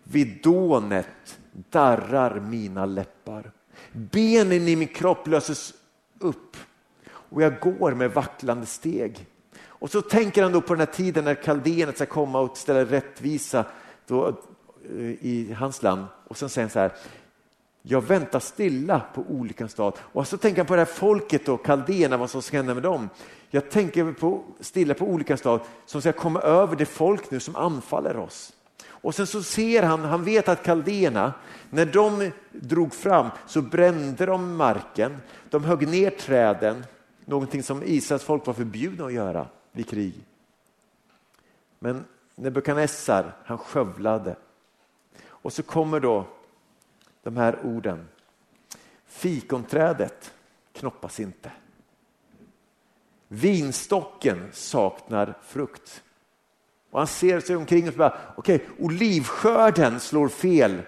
Vid 0.03 0.43
dånet 0.43 1.39
darrar 1.53 2.41
mina 2.41 2.87
läppar. 2.87 3.53
Benen 3.93 4.69
i 4.69 4.77
min 4.77 4.89
kropp 4.89 5.27
löses 5.27 5.75
upp 6.19 6.57
och 7.03 7.43
jag 7.43 7.61
går 7.61 7.95
med 7.95 8.11
vacklande 8.11 8.67
steg. 8.67 9.27
Och 9.81 9.91
så 9.91 10.03
tänker 10.03 10.43
han 10.43 10.53
då 10.53 10.61
på 10.61 10.75
den 10.75 10.81
här 10.81 10.95
tiden 10.95 11.25
när 11.25 11.35
kaldéerna 11.35 11.93
ska 11.93 12.07
komma 12.07 12.41
och 12.41 12.57
ställa 12.57 12.85
rättvisa 12.85 13.65
då, 14.07 14.29
eh, 14.29 15.01
i 15.01 15.57
hans 15.59 15.83
land. 15.83 16.05
Och 16.29 16.37
sen 16.37 16.49
säger 16.49 16.65
han 16.65 16.73
så 16.73 16.79
här, 16.79 16.93
jag 17.83 18.01
väntar 18.01 18.41
stilla 18.41 19.01
på 19.15 19.25
olyckans 19.29 19.75
dag. 19.75 19.95
Och 19.99 20.27
så 20.27 20.37
tänker 20.37 20.59
han 20.59 20.67
på 20.67 20.75
det 20.75 20.81
här 20.81 20.87
folket 20.87 21.49
och 21.49 21.65
kaldéerna, 21.65 22.17
vad 22.17 22.31
som 22.31 22.43
ska 22.43 22.57
hända 22.57 22.75
med 22.75 22.83
dem. 22.83 23.09
Jag 23.51 23.71
tänker 23.71 24.13
på, 24.13 24.43
stilla 24.61 24.95
på 24.95 25.05
olyckans 25.05 25.43
dag 25.43 25.61
som 25.87 26.01
ska 26.01 26.13
komma 26.13 26.41
över 26.41 26.77
det 26.77 26.87
folk 26.87 27.31
nu 27.31 27.41
som 27.41 27.57
anfaller 27.57 28.17
oss. 28.17 28.53
Och 28.87 29.15
sen 29.15 29.27
så 29.27 29.43
ser 29.43 29.83
han, 29.83 30.01
han 30.01 30.25
vet 30.25 30.49
att 30.49 30.63
kaldéerna, 30.63 31.33
när 31.71 31.87
de 31.87 32.31
drog 32.51 32.95
fram 32.95 33.29
så 33.47 33.63
brände 33.63 34.27
de 34.27 34.57
marken, 34.57 35.17
de 35.51 35.65
högg 35.65 35.89
ner 35.89 36.11
träden, 36.11 36.85
någonting 37.25 37.63
som 37.63 37.83
Israels 37.83 38.25
folk 38.25 38.47
var 38.47 38.55
förbjudna 38.55 39.05
att 39.05 39.13
göra 39.13 39.47
vid 39.73 39.89
krig. 39.89 40.15
Men 41.79 42.05
Nebukadnessar, 42.41 43.33
han 43.45 43.59
skövlade. 43.59 44.37
Och 45.27 45.53
så 45.53 45.63
kommer 45.63 46.01
då 46.01 46.27
de 47.23 47.37
här 47.37 47.59
orden. 47.65 48.09
Fikonträdet 49.07 50.35
knoppas 50.73 51.21
inte. 51.21 51.53
Vinstocken 53.29 54.49
saknar 54.53 55.39
frukt. 55.43 56.03
Och 56.91 56.99
han 56.99 57.07
ser 57.07 57.41
sig 57.41 57.57
omkring 57.57 57.89
och 57.89 57.95
bara, 57.95 58.19
okej, 58.37 58.57
okay, 58.57 58.85
olivskörden 58.87 60.01
slår 60.01 60.29
fel. 60.29 60.83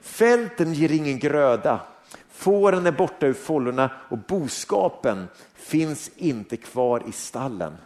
Fälten 0.00 0.74
ger 0.74 0.92
ingen 0.92 1.18
gröda. 1.18 1.80
Fåren 2.28 2.86
är 2.86 2.92
borta 2.92 3.26
ur 3.26 3.32
fållorna 3.32 3.90
och 4.08 4.18
boskapen 4.18 5.28
finns 5.54 6.10
inte 6.16 6.56
kvar 6.56 7.02
i 7.08 7.12
stallen. 7.12 7.76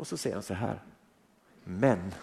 Och 0.00 0.06
så 0.06 0.16
säger 0.16 0.36
han 0.36 0.42
så 0.42 0.54
här. 0.54 0.80
Men. 1.64 2.14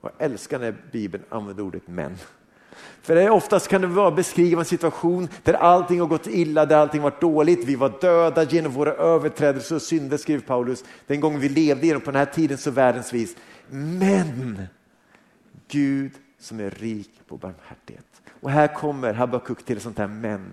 Jag 0.00 0.12
älskar 0.18 0.58
när 0.58 0.76
Bibeln 0.92 1.24
använder 1.28 1.62
ordet 1.62 1.82
men. 1.86 2.16
För 3.02 3.14
det 3.14 3.30
oftast 3.30 3.68
kan 3.68 3.80
det 3.80 3.86
vara 3.86 4.10
beskriva 4.10 4.60
en 4.60 4.64
situation 4.64 5.28
där 5.42 5.54
allting 5.54 6.00
har 6.00 6.06
gått 6.06 6.26
illa, 6.26 6.66
där 6.66 6.76
allting 6.76 7.02
varit 7.02 7.20
dåligt. 7.20 7.64
Vi 7.64 7.74
var 7.74 8.00
döda 8.00 8.42
genom 8.42 8.72
våra 8.72 8.92
överträdelser 8.92 9.74
och 9.74 9.82
synder, 9.82 10.16
skriver 10.16 10.42
Paulus. 10.42 10.84
Den 11.06 11.20
gången 11.20 11.40
vi 11.40 11.48
levde 11.48 11.86
genom 11.86 12.02
på 12.02 12.10
den 12.10 12.18
här 12.18 12.32
tiden 12.32 12.58
så 12.58 12.70
världens 12.70 13.12
vis. 13.12 13.36
Men 13.70 14.62
Gud 15.68 16.12
som 16.38 16.60
är 16.60 16.70
rik 16.70 17.10
på 17.28 17.36
barmhärtighet. 17.36 18.22
Och 18.40 18.50
här 18.50 18.74
kommer 18.74 19.14
Habakuk 19.14 19.64
till 19.64 19.76
ett 19.76 19.82
sånt 19.82 19.98
här 19.98 20.06
men. 20.06 20.52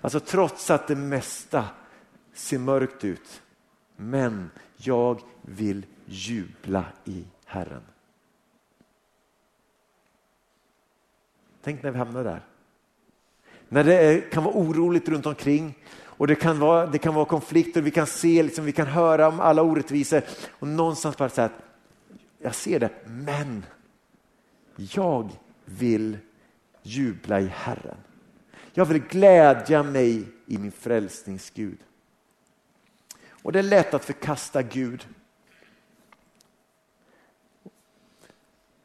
Alltså 0.00 0.20
trots 0.20 0.70
att 0.70 0.88
det 0.88 0.96
mesta 0.96 1.64
ser 2.32 2.58
mörkt 2.58 3.04
ut. 3.04 3.42
Men 3.96 4.50
jag 4.76 5.20
vill 5.42 5.86
jubla 6.06 6.84
i 7.04 7.24
Herren. 7.44 7.82
Tänk 11.62 11.82
när 11.82 11.90
vi 11.90 11.98
hamnar 11.98 12.24
där. 12.24 12.40
När 13.68 13.84
det 13.84 14.30
kan 14.30 14.44
vara 14.44 14.54
oroligt 14.54 15.08
runt 15.08 15.26
omkring 15.26 15.78
och 16.00 16.26
det 16.26 16.34
kan 16.34 16.58
vara, 16.58 16.86
det 16.86 16.98
kan 16.98 17.14
vara 17.14 17.24
konflikter, 17.24 17.82
vi 17.82 17.90
kan 17.90 18.06
se, 18.06 18.42
liksom, 18.42 18.64
vi 18.64 18.72
kan 18.72 18.86
höra 18.86 19.28
om 19.28 19.40
alla 19.40 19.62
orättvisor 19.62 20.22
och 20.50 20.68
någonstans 20.68 21.16
bara 21.16 21.28
säga 21.28 21.44
att 21.44 21.62
jag 22.38 22.54
ser 22.54 22.80
det, 22.80 22.90
men 23.06 23.64
jag 24.76 25.28
vill 25.64 26.18
jubla 26.82 27.40
i 27.40 27.46
Herren. 27.46 27.96
Jag 28.72 28.84
vill 28.84 29.02
glädja 29.02 29.82
mig 29.82 30.24
i 30.46 30.58
min 30.58 30.72
frälsningsgud. 30.72 31.78
Och 33.42 33.52
det 33.52 33.58
är 33.58 33.62
lätt 33.62 33.94
att 33.94 34.04
förkasta 34.04 34.62
Gud. 34.62 35.06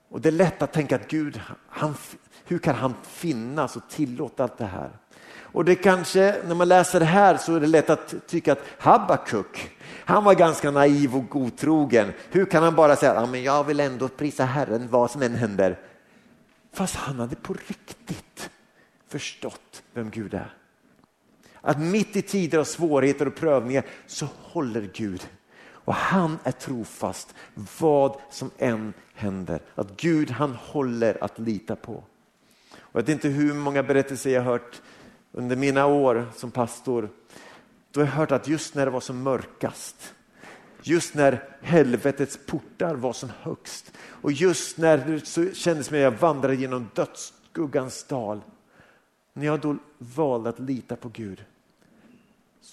Och 0.09 0.21
det 0.21 0.29
är 0.29 0.33
lätt 0.33 0.61
att 0.61 0.73
tänka 0.73 0.95
att 0.95 1.07
Gud, 1.07 1.41
han, 1.67 1.95
hur 2.45 2.59
kan 2.59 2.75
han 2.75 2.93
finnas 3.03 3.75
och 3.75 3.89
tillåta 3.89 4.43
allt 4.43 4.57
det 4.57 4.65
här? 4.65 4.89
Och 5.51 5.65
det 5.65 5.75
kanske, 5.75 6.35
när 6.47 6.55
man 6.55 6.67
läser 6.67 6.99
det 6.99 7.05
här 7.05 7.37
så 7.37 7.55
är 7.55 7.59
det 7.59 7.67
lätt 7.67 7.89
att 7.89 8.27
tycka 8.27 8.51
att 8.51 8.63
Habakuk, 8.79 9.77
han 10.05 10.23
var 10.23 10.33
ganska 10.33 10.71
naiv 10.71 11.15
och 11.15 11.29
godtrogen. 11.29 12.13
Hur 12.31 12.45
kan 12.45 12.63
han 12.63 12.75
bara 12.75 12.95
säga 12.95 13.11
att 13.11 13.39
jag 13.43 13.63
vill 13.63 13.79
ändå 13.79 14.07
prisa 14.07 14.45
Herren 14.45 14.87
vad 14.89 15.11
som 15.11 15.21
än 15.21 15.35
händer? 15.35 15.79
Fast 16.73 16.95
han 16.95 17.19
hade 17.19 17.35
på 17.35 17.53
riktigt 17.53 18.49
förstått 19.07 19.83
vem 19.93 20.09
Gud 20.09 20.33
är. 20.33 20.53
Att 21.67 21.79
mitt 21.79 22.15
i 22.15 22.21
tider 22.21 22.57
av 22.57 22.63
svårigheter 22.63 23.27
och 23.27 23.35
prövningar 23.35 23.85
så 24.05 24.27
håller 24.41 24.89
Gud. 24.93 25.27
Och 25.69 25.93
han 25.93 26.39
är 26.43 26.51
trofast 26.51 27.35
vad 27.79 28.19
som 28.29 28.51
än 28.57 28.93
händer. 29.13 29.61
Att 29.75 30.01
Gud 30.01 30.31
han 30.31 30.55
håller 30.55 31.23
att 31.23 31.39
lita 31.39 31.75
på. 31.75 31.93
Och 32.79 32.99
jag 32.99 33.01
vet 33.01 33.09
inte 33.09 33.27
hur 33.27 33.53
många 33.53 33.83
berättelser 33.83 34.29
jag 34.29 34.41
har 34.41 34.51
hört 34.51 34.81
under 35.31 35.55
mina 35.55 35.85
år 35.85 36.25
som 36.35 36.51
pastor. 36.51 37.09
Då 37.91 37.99
har 37.99 38.07
jag 38.07 38.13
hört 38.13 38.31
att 38.31 38.47
just 38.47 38.75
när 38.75 38.85
det 38.85 38.91
var 38.91 38.99
som 38.99 39.23
mörkast, 39.23 40.13
just 40.83 41.15
när 41.15 41.57
helvetets 41.61 42.39
portar 42.45 42.95
var 42.95 43.13
som 43.13 43.29
högst 43.41 43.93
och 43.99 44.31
just 44.31 44.77
när 44.77 44.97
det 44.97 45.55
kändes 45.55 45.87
som 45.87 45.95
att 45.95 46.01
jag 46.01 46.11
vandrade 46.11 46.55
genom 46.55 46.89
dödsskuggans 46.93 48.03
dal. 48.03 48.41
När 49.33 49.45
jag 49.45 49.59
då 49.59 49.77
valde 49.97 50.49
att 50.49 50.59
lita 50.59 50.95
på 50.95 51.09
Gud 51.09 51.45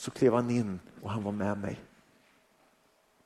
så 0.05 0.11
klev 0.11 0.35
han 0.35 0.51
in 0.51 0.81
och 1.03 1.11
han 1.11 1.23
var 1.23 1.33
med 1.33 1.59
mig. 1.59 1.81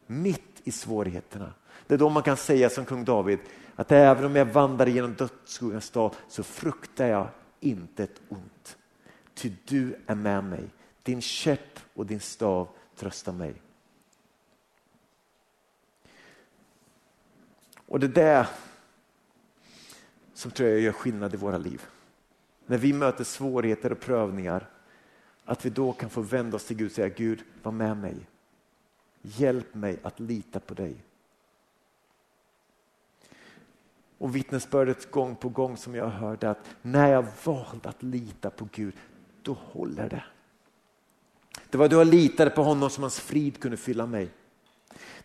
Mitt 0.07 0.61
i 0.65 0.73
svårigheterna. 0.73 1.53
Det 1.87 1.95
är 1.95 1.99
då 1.99 2.09
man 2.09 2.23
kan 2.23 2.37
säga 2.37 2.71
som 2.71 2.85
kung 2.85 3.05
David 3.05 3.39
att 3.77 3.93
även 3.93 4.25
om 4.25 4.37
jag 4.37 4.47
vandrar 4.47 4.87
genom 4.87 5.15
dödsskuggans 5.15 5.91
dal 5.91 6.15
så 6.29 6.43
fruktar 6.43 7.07
jag 7.07 7.29
inte 7.61 8.05
ett 8.05 8.21
ont. 8.29 8.79
Ty 9.35 9.53
du 9.65 9.97
är 10.07 10.15
med 10.15 10.45
mig. 10.45 10.65
Din 11.03 11.21
käpp 11.21 11.81
och 11.95 12.07
din 12.07 12.21
stav 12.21 12.69
tröstar 12.97 13.33
mig. 13.33 13.63
Och 17.87 18.01
det 18.01 18.07
är 18.07 18.11
det 18.25 18.49
som 20.35 20.51
tror 20.51 20.69
jag 20.69 20.81
gör 20.81 20.93
skillnad 20.93 21.35
i 21.35 21.37
våra 21.37 21.59
liv. 21.59 21.83
När 22.67 22.79
vi 22.79 22.93
möter 22.93 23.25
svårigheter 23.25 23.93
och 23.93 24.01
prövningar, 24.01 24.69
att 25.49 25.67
vi 25.67 25.71
då 25.71 25.93
kan 25.93 26.11
få 26.11 26.21
vända 26.21 26.57
oss 26.57 26.65
till 26.65 26.77
Gud 26.77 26.87
och 26.87 26.93
säga 26.93 27.09
Gud, 27.09 27.43
var 27.63 27.73
med 27.73 27.97
mig. 27.97 28.17
Hjälp 29.23 29.75
mig 29.75 29.99
att 30.03 30.21
lita 30.21 30.61
på 30.61 30.75
dig. 30.75 30.97
Och 34.19 34.37
vittnesbördet 34.37 35.11
gång 35.11 35.37
på 35.37 35.49
gång 35.49 35.77
som 35.77 35.95
jag 35.95 36.09
hörde 36.09 36.51
att 36.51 36.77
när 36.83 37.13
jag 37.13 37.27
valde 37.45 37.89
att 37.89 38.03
lita 38.03 38.51
på 38.51 38.69
Gud, 38.73 38.95
då 39.43 39.53
håller 39.53 40.09
det. 40.09 40.25
Det 41.71 41.79
var 41.79 41.89
då 41.89 41.97
jag 41.97 42.07
litade 42.07 42.51
på 42.51 42.63
honom 42.63 42.91
som 42.91 43.03
hans 43.03 43.21
frid 43.21 43.61
kunde 43.61 43.77
fylla 43.77 44.07
mig. 44.07 44.29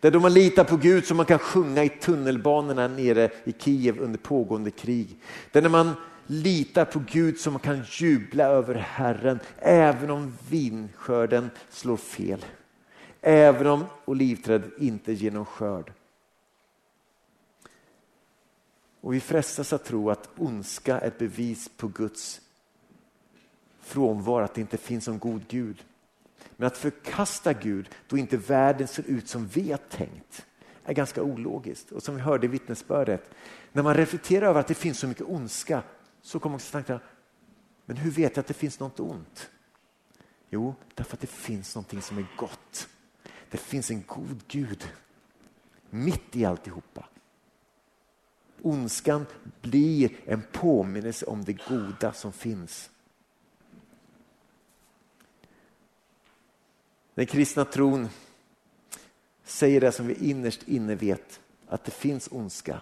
Det 0.00 0.08
är 0.08 0.12
då 0.12 0.20
man 0.20 0.34
litar 0.34 0.64
på 0.64 0.76
Gud 0.76 1.04
som 1.04 1.16
man 1.16 1.26
kan 1.26 1.38
sjunga 1.38 1.84
i 1.84 1.88
tunnelbanorna 1.88 2.88
nere 2.88 3.30
i 3.44 3.52
Kiev 3.52 3.98
under 4.00 4.18
pågående 4.18 4.70
krig. 4.70 5.18
Det 5.52 5.58
är 5.58 5.62
när 5.62 5.68
man 5.68 5.94
litar 6.26 6.84
på 6.84 7.02
Gud 7.06 7.38
som 7.38 7.52
man 7.52 7.60
kan 7.60 7.84
jubla 7.86 8.44
över 8.44 8.74
Herren 8.74 9.40
även 9.58 10.10
om 10.10 10.36
vinskörden 10.48 11.50
slår 11.70 11.96
fel. 11.96 12.44
Även 13.20 13.66
om 13.66 13.84
olivträdet 14.04 14.78
inte 14.78 15.12
ger 15.12 15.30
någon 15.30 15.44
skörd. 15.44 15.92
Och 19.00 19.14
vi 19.14 19.20
frestas 19.20 19.72
att 19.72 19.84
tro 19.84 20.10
att 20.10 20.28
ondska 20.36 21.00
är 21.00 21.06
ett 21.06 21.18
bevis 21.18 21.70
på 21.76 21.88
Guds 21.88 22.40
frånvaro, 23.80 24.44
att 24.44 24.54
det 24.54 24.60
inte 24.60 24.76
finns 24.76 25.06
någon 25.06 25.18
god 25.18 25.42
Gud. 25.48 25.84
Men 26.56 26.66
att 26.66 26.76
förkasta 26.76 27.52
Gud 27.52 27.88
då 28.08 28.18
inte 28.18 28.36
världen 28.36 28.88
ser 28.88 29.04
ut 29.06 29.28
som 29.28 29.46
vi 29.46 29.70
har 29.70 29.78
tänkt 29.78 30.46
är 30.84 30.94
ganska 30.94 31.22
ologiskt. 31.22 31.92
Och 31.92 32.02
som 32.02 32.14
vi 32.14 32.20
hörde 32.20 32.46
i 32.46 32.48
vittnesbördet, 32.48 33.30
när 33.72 33.82
man 33.82 33.94
reflekterar 33.94 34.46
över 34.46 34.60
att 34.60 34.66
det 34.66 34.74
finns 34.74 34.98
så 34.98 35.06
mycket 35.06 35.26
ondska 35.26 35.82
så 36.24 36.38
kommer 36.38 36.56
också 36.56 36.72
tanken, 36.72 36.98
men 37.86 37.96
hur 37.96 38.10
vet 38.10 38.36
jag 38.36 38.42
att 38.42 38.46
det 38.46 38.54
finns 38.54 38.80
något 38.80 39.00
ont? 39.00 39.50
Jo, 40.50 40.74
därför 40.94 41.16
att 41.16 41.20
det 41.20 41.26
finns 41.26 41.74
någonting 41.74 42.02
som 42.02 42.18
är 42.18 42.26
gott. 42.36 42.88
Det 43.50 43.58
finns 43.58 43.90
en 43.90 44.02
god 44.06 44.42
Gud 44.48 44.88
mitt 45.90 46.36
i 46.36 46.44
alltihopa. 46.44 47.08
Ondskan 48.62 49.26
blir 49.60 50.16
en 50.24 50.42
påminnelse 50.52 51.26
om 51.26 51.44
det 51.44 51.52
goda 51.68 52.12
som 52.12 52.32
finns. 52.32 52.90
Den 57.14 57.26
kristna 57.26 57.64
tron 57.64 58.08
säger 59.44 59.80
det 59.80 59.92
som 59.92 60.06
vi 60.06 60.30
innerst 60.30 60.68
inne 60.68 60.94
vet, 60.94 61.40
att 61.66 61.84
det 61.84 61.90
finns 61.90 62.28
ondska. 62.32 62.80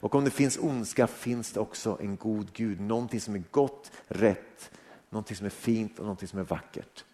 Och 0.00 0.14
om 0.14 0.24
det 0.24 0.30
finns 0.30 0.58
ondska 0.58 1.06
finns 1.06 1.52
det 1.52 1.60
också 1.60 1.98
en 2.00 2.16
god 2.16 2.52
Gud, 2.52 2.80
någonting 2.80 3.20
som 3.20 3.34
är 3.34 3.42
gott, 3.50 3.90
rätt, 4.08 4.70
någonting 5.10 5.36
som 5.36 5.46
är 5.46 5.50
fint 5.50 5.98
och 5.98 6.04
någonting 6.04 6.28
som 6.28 6.38
är 6.38 6.44
vackert. 6.44 7.04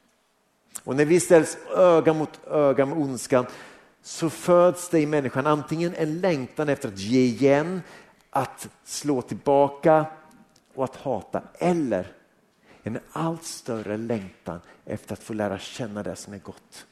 Och 0.85 0.97
när 0.97 1.05
vi 1.05 1.20
ställs 1.20 1.59
öga 1.77 2.12
mot 2.12 2.40
öga 2.47 2.87
med 2.87 2.99
ondskan 2.99 3.47
så 4.03 4.31
föds 4.31 4.88
det 4.88 5.01
i 5.01 5.07
människan 5.07 5.47
antingen 5.47 5.94
en 5.94 6.20
längtan 6.20 6.68
efter 6.68 6.88
att 6.88 6.99
ge 6.99 7.20
igen, 7.20 7.83
att 8.31 8.68
slå 8.85 9.23
tillbaka 9.23 10.07
och 10.75 10.85
att 10.85 10.97
hata 10.97 11.42
eller 11.59 12.12
en 12.83 12.99
allt 13.12 13.44
större 13.44 13.97
längtan 13.97 14.61
efter 14.85 15.12
att 15.12 15.23
få 15.23 15.33
lära 15.33 15.59
känna 15.59 16.03
det 16.03 16.16
som 16.16 16.35
är 16.35 16.38
gott. 16.38 16.87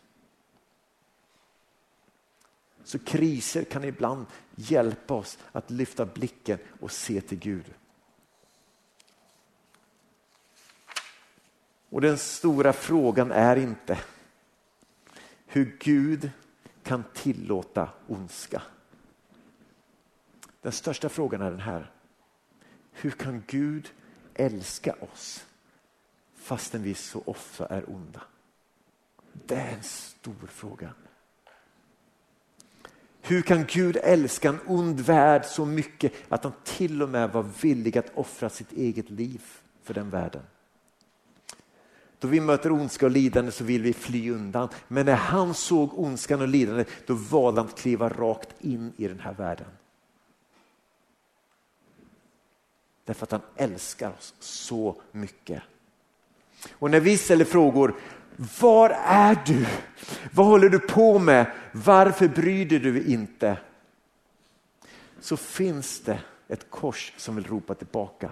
Så 2.84 2.98
kriser 2.98 3.64
kan 3.64 3.84
ibland 3.84 4.26
hjälpa 4.56 5.14
oss 5.14 5.38
att 5.52 5.70
lyfta 5.70 6.06
blicken 6.06 6.58
och 6.80 6.92
se 6.92 7.20
till 7.20 7.38
Gud. 7.38 7.74
Och 11.88 12.00
den 12.00 12.18
stora 12.18 12.72
frågan 12.72 13.32
är 13.32 13.56
inte 13.56 13.98
hur 15.46 15.76
Gud 15.80 16.30
kan 16.82 17.04
tillåta 17.14 17.88
ondska. 18.06 18.62
Den 20.60 20.72
största 20.72 21.08
frågan 21.08 21.42
är 21.42 21.50
den 21.50 21.60
här. 21.60 21.90
Hur 22.92 23.10
kan 23.10 23.44
Gud 23.46 23.92
älska 24.34 24.94
oss 25.00 25.46
fastän 26.34 26.82
vi 26.82 26.94
så 26.94 27.22
ofta 27.26 27.66
är 27.66 27.90
onda? 27.90 28.22
Det 29.32 29.54
är 29.54 29.74
en 29.74 29.82
stor 29.82 30.46
fråga. 30.46 30.94
Hur 33.24 33.42
kan 33.42 33.64
Gud 33.64 33.96
älska 34.02 34.48
en 34.48 34.58
ond 34.66 35.00
värld 35.00 35.44
så 35.44 35.64
mycket 35.64 36.12
att 36.28 36.44
han 36.44 36.52
till 36.64 37.02
och 37.02 37.08
med 37.08 37.30
var 37.32 37.46
villig 37.62 37.98
att 37.98 38.12
offra 38.14 38.48
sitt 38.48 38.72
eget 38.72 39.10
liv 39.10 39.42
för 39.82 39.94
den 39.94 40.10
världen? 40.10 40.42
Då 42.18 42.28
vi 42.28 42.40
möter 42.40 42.72
ondska 42.72 43.06
och 43.06 43.12
lidande 43.12 43.52
så 43.52 43.64
vill 43.64 43.82
vi 43.82 43.92
fly 43.92 44.30
undan. 44.30 44.68
Men 44.88 45.06
när 45.06 45.14
han 45.14 45.54
såg 45.54 45.98
ondskan 45.98 46.40
och 46.40 46.48
lidandet 46.48 46.88
då 47.06 47.14
valde 47.14 47.60
han 47.60 47.68
att 47.68 47.78
kliva 47.78 48.08
rakt 48.08 48.54
in 48.60 48.92
i 48.96 49.08
den 49.08 49.20
här 49.20 49.34
världen. 49.34 49.66
Därför 53.04 53.24
att 53.24 53.32
han 53.32 53.40
älskar 53.56 54.10
oss 54.18 54.34
så 54.38 55.00
mycket. 55.12 55.62
Och 56.72 56.90
när 56.90 57.00
vi 57.00 57.18
ställer 57.18 57.44
frågor, 57.44 57.94
var 58.36 58.90
är 59.04 59.42
du? 59.46 59.66
Vad 60.30 60.46
håller 60.46 60.68
du 60.68 60.78
på 60.78 61.18
med? 61.18 61.46
Varför 61.72 62.28
bryr 62.28 62.66
du 62.66 62.78
dig 62.78 63.12
inte? 63.12 63.58
Så 65.20 65.36
finns 65.36 66.00
det 66.00 66.18
ett 66.48 66.70
kors 66.70 67.12
som 67.16 67.36
vill 67.36 67.46
ropa 67.46 67.74
tillbaka. 67.74 68.30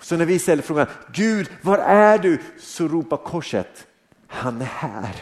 Så 0.00 0.16
när 0.16 0.26
vi 0.26 0.38
ställer 0.38 0.62
frågan, 0.62 0.86
Gud 1.12 1.50
var 1.62 1.78
är 1.78 2.18
du? 2.18 2.38
Så 2.58 2.88
ropar 2.88 3.16
korset, 3.16 3.86
han 4.26 4.60
är 4.60 4.64
här 4.64 5.14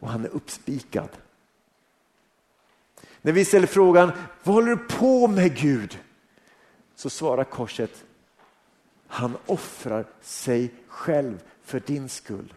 och 0.00 0.08
han 0.08 0.24
är 0.24 0.28
uppspikad. 0.28 1.08
När 3.22 3.32
vi 3.32 3.44
ställer 3.44 3.66
frågan, 3.66 4.12
vad 4.42 4.54
håller 4.54 4.68
du 4.68 4.76
på 4.76 5.28
med 5.28 5.56
Gud? 5.56 5.98
Så 6.94 7.10
svarar 7.10 7.44
korset, 7.44 8.04
han 9.06 9.36
offrar 9.46 10.04
sig 10.20 10.74
själv 10.88 11.42
för 11.66 11.80
din 11.80 12.08
skull. 12.08 12.54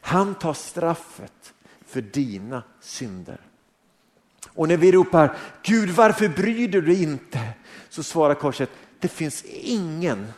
Han 0.00 0.34
tar 0.34 0.54
straffet 0.54 1.54
för 1.86 2.02
dina 2.02 2.62
synder. 2.80 3.40
Och 4.48 4.68
när 4.68 4.76
vi 4.76 4.92
ropar 4.92 5.36
Gud 5.62 5.90
varför 5.90 6.28
bryr 6.28 6.68
du 6.68 6.80
dig 6.80 7.02
inte? 7.02 7.48
Så 7.88 8.02
svarar 8.02 8.34
korset 8.34 8.70
det 9.00 9.08
finns 9.08 9.44
ingen 9.44 10.32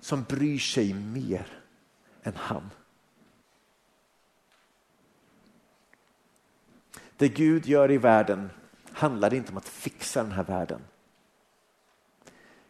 som 0.00 0.22
bryr 0.22 0.58
sig 0.58 0.94
mer 0.94 1.46
än 2.22 2.36
han. 2.36 2.70
Det 7.16 7.28
Gud 7.28 7.66
gör 7.66 7.90
i 7.90 7.98
världen 7.98 8.50
handlar 8.92 9.34
inte 9.34 9.52
om 9.52 9.58
att 9.58 9.68
fixa 9.68 10.22
den 10.22 10.32
här 10.32 10.44
världen. 10.44 10.80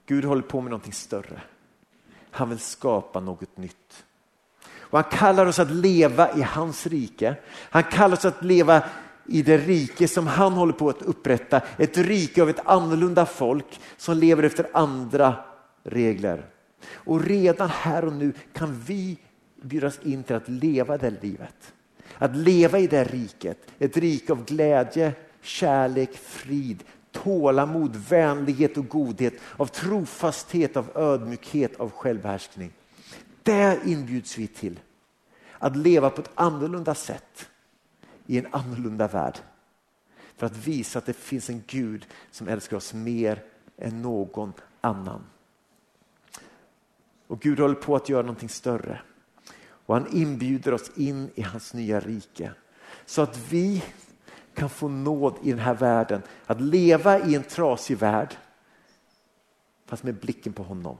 Gud 0.06 0.24
håller 0.24 0.42
på 0.42 0.60
med 0.60 0.70
någonting 0.70 0.92
större. 0.92 1.42
Han 2.30 2.48
vill 2.48 2.58
skapa 2.58 3.20
något 3.20 3.56
nytt. 3.56 4.04
Och 4.90 4.98
han 4.98 5.10
kallar 5.10 5.46
oss 5.46 5.58
att 5.58 5.70
leva 5.70 6.36
i 6.36 6.42
hans 6.42 6.86
rike. 6.86 7.34
Han 7.70 7.82
kallar 7.82 8.16
oss 8.16 8.24
att 8.24 8.44
leva 8.44 8.82
i 9.26 9.42
det 9.42 9.58
rike 9.58 10.08
som 10.08 10.26
han 10.26 10.52
håller 10.52 10.72
på 10.72 10.88
att 10.88 11.02
upprätta. 11.02 11.60
Ett 11.76 11.98
rike 11.98 12.42
av 12.42 12.50
ett 12.50 12.60
annorlunda 12.66 13.26
folk 13.26 13.80
som 13.96 14.16
lever 14.16 14.42
efter 14.42 14.66
andra 14.72 15.34
regler. 15.82 16.46
Och 16.92 17.24
redan 17.24 17.68
här 17.68 18.04
och 18.04 18.12
nu 18.12 18.32
kan 18.52 18.82
vi 18.86 19.18
bjudas 19.62 19.98
in 20.02 20.22
till 20.22 20.36
att 20.36 20.48
leva 20.48 20.98
det 20.98 21.22
livet. 21.22 21.72
Att 22.18 22.36
leva 22.36 22.78
i 22.78 22.86
det 22.86 23.04
riket. 23.04 23.58
Ett 23.78 23.96
rike 23.96 24.32
av 24.32 24.44
glädje, 24.44 25.12
kärlek, 25.42 26.16
frid, 26.16 26.84
tålamod, 27.12 27.96
vänlighet 27.96 28.76
och 28.76 28.88
godhet, 28.88 29.34
av 29.56 29.66
trofasthet, 29.66 30.76
av 30.76 30.90
ödmjukhet, 30.94 31.80
av 31.80 31.90
självbehärskning. 31.90 32.72
Där 33.50 33.80
inbjuds 33.84 34.38
vi 34.38 34.46
till 34.46 34.80
att 35.58 35.76
leva 35.76 36.10
på 36.10 36.20
ett 36.20 36.30
annorlunda 36.34 36.94
sätt 36.94 37.50
i 38.26 38.38
en 38.38 38.46
annorlunda 38.50 39.08
värld. 39.08 39.38
För 40.36 40.46
att 40.46 40.56
visa 40.56 40.98
att 40.98 41.06
det 41.06 41.12
finns 41.12 41.50
en 41.50 41.62
Gud 41.66 42.06
som 42.30 42.48
älskar 42.48 42.76
oss 42.76 42.94
mer 42.94 43.42
än 43.76 44.02
någon 44.02 44.52
annan. 44.80 45.26
Och 47.26 47.40
Gud 47.40 47.60
håller 47.60 47.74
på 47.74 47.96
att 47.96 48.08
göra 48.08 48.22
någonting 48.22 48.48
större. 48.48 49.00
Och 49.60 49.94
han 49.94 50.06
inbjuder 50.12 50.74
oss 50.74 50.90
in 50.96 51.30
i 51.34 51.42
hans 51.42 51.74
nya 51.74 52.00
rike. 52.00 52.52
Så 53.06 53.22
att 53.22 53.52
vi 53.52 53.84
kan 54.54 54.70
få 54.70 54.88
nåd 54.88 55.34
i 55.42 55.50
den 55.50 55.60
här 55.60 55.74
världen. 55.74 56.22
Att 56.46 56.60
leva 56.60 57.18
i 57.18 57.34
en 57.34 57.42
trasig 57.42 57.98
värld 57.98 58.36
fast 59.86 60.02
med 60.02 60.14
blicken 60.14 60.52
på 60.52 60.62
honom. 60.62 60.96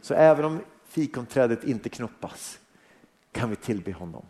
Så 0.00 0.14
även 0.14 0.44
om 0.44 0.60
fikonträdet 0.88 1.64
inte 1.64 1.88
knoppas 1.88 2.58
kan 3.32 3.50
vi 3.50 3.56
tillbe 3.56 3.92
honom. 3.92 4.26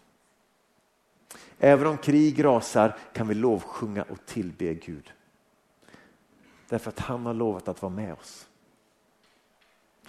Även 1.59 1.87
om 1.87 1.99
krig 1.99 2.45
rasar 2.45 2.99
kan 3.13 3.29
vi 3.29 3.35
lovsjunga 3.35 4.03
och 4.03 4.27
tillbe 4.27 4.75
Gud. 4.75 5.13
Därför 6.69 6.89
att 6.89 6.99
han 6.99 7.27
har 7.27 7.35
lovat 7.35 7.69
att 7.69 7.83
vara 7.83 7.93
med 7.93 8.13
oss. 8.13 8.49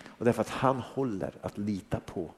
Och 0.06 0.26
därför 0.26 0.42
att 0.42 0.50
han 0.50 0.80
håller 0.80 1.34
att 1.42 1.58
lita 1.58 2.00
på. 2.00 2.32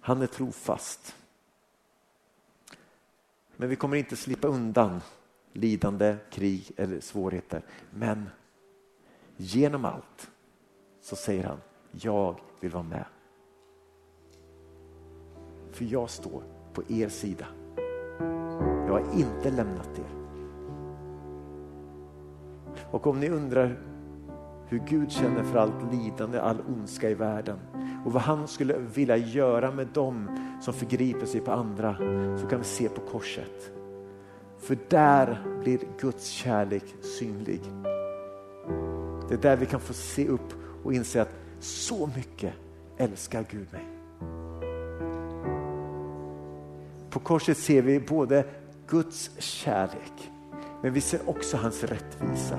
Han 0.00 0.22
är 0.22 0.26
trofast. 0.26 1.16
Men 3.56 3.68
vi 3.68 3.76
kommer 3.76 3.96
inte 3.96 4.16
slippa 4.16 4.48
undan 4.48 5.00
lidande, 5.52 6.16
krig 6.30 6.72
eller 6.76 7.00
svårigheter. 7.00 7.62
Men 7.90 8.30
genom 9.36 9.84
allt 9.84 10.30
så 11.08 11.16
säger 11.16 11.44
han, 11.44 11.58
jag 11.90 12.40
vill 12.60 12.70
vara 12.70 12.82
med. 12.82 13.04
För 15.70 15.84
jag 15.84 16.10
står 16.10 16.42
på 16.72 16.82
er 16.88 17.08
sida. 17.08 17.46
Jag 18.86 18.92
har 18.92 19.04
inte 19.14 19.50
lämnat 19.50 19.98
er. 19.98 20.10
Och 22.90 23.06
om 23.06 23.20
ni 23.20 23.28
undrar 23.28 23.78
hur 24.66 24.78
Gud 24.78 25.12
känner 25.12 25.44
för 25.44 25.58
allt 25.58 25.92
lidande, 25.92 26.40
all 26.40 26.60
ondska 26.68 27.10
i 27.10 27.14
världen 27.14 27.58
och 28.04 28.12
vad 28.12 28.22
han 28.22 28.48
skulle 28.48 28.78
vilja 28.78 29.16
göra 29.16 29.70
med 29.70 29.86
dem 29.86 30.38
som 30.60 30.74
förgriper 30.74 31.26
sig 31.26 31.40
på 31.40 31.52
andra 31.52 31.96
så 32.40 32.46
kan 32.46 32.58
vi 32.58 32.64
se 32.64 32.88
på 32.88 33.00
korset. 33.00 33.72
För 34.58 34.78
där 34.88 35.58
blir 35.62 35.80
Guds 36.00 36.26
kärlek 36.26 36.94
synlig. 37.18 37.60
Det 39.28 39.34
är 39.34 39.42
där 39.42 39.56
vi 39.56 39.66
kan 39.66 39.80
få 39.80 39.92
se 39.92 40.28
upp 40.28 40.54
och 40.82 40.94
inse 40.94 41.22
att 41.22 41.34
så 41.60 42.10
mycket 42.16 42.54
älskar 42.96 43.46
Gud 43.50 43.66
mig. 43.72 43.86
På 47.10 47.20
korset 47.20 47.58
ser 47.58 47.82
vi 47.82 48.00
både 48.00 48.44
Guds 48.86 49.30
kärlek 49.38 50.30
men 50.82 50.92
vi 50.92 51.00
ser 51.00 51.28
också 51.28 51.56
hans 51.56 51.84
rättvisa. 51.84 52.58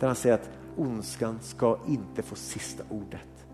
Där 0.00 0.06
han 0.06 0.16
säger 0.16 0.34
att 0.34 0.50
ondskan 0.76 1.38
ska 1.42 1.78
inte 1.86 2.22
få 2.22 2.34
sista 2.34 2.84
ordet. 2.88 3.46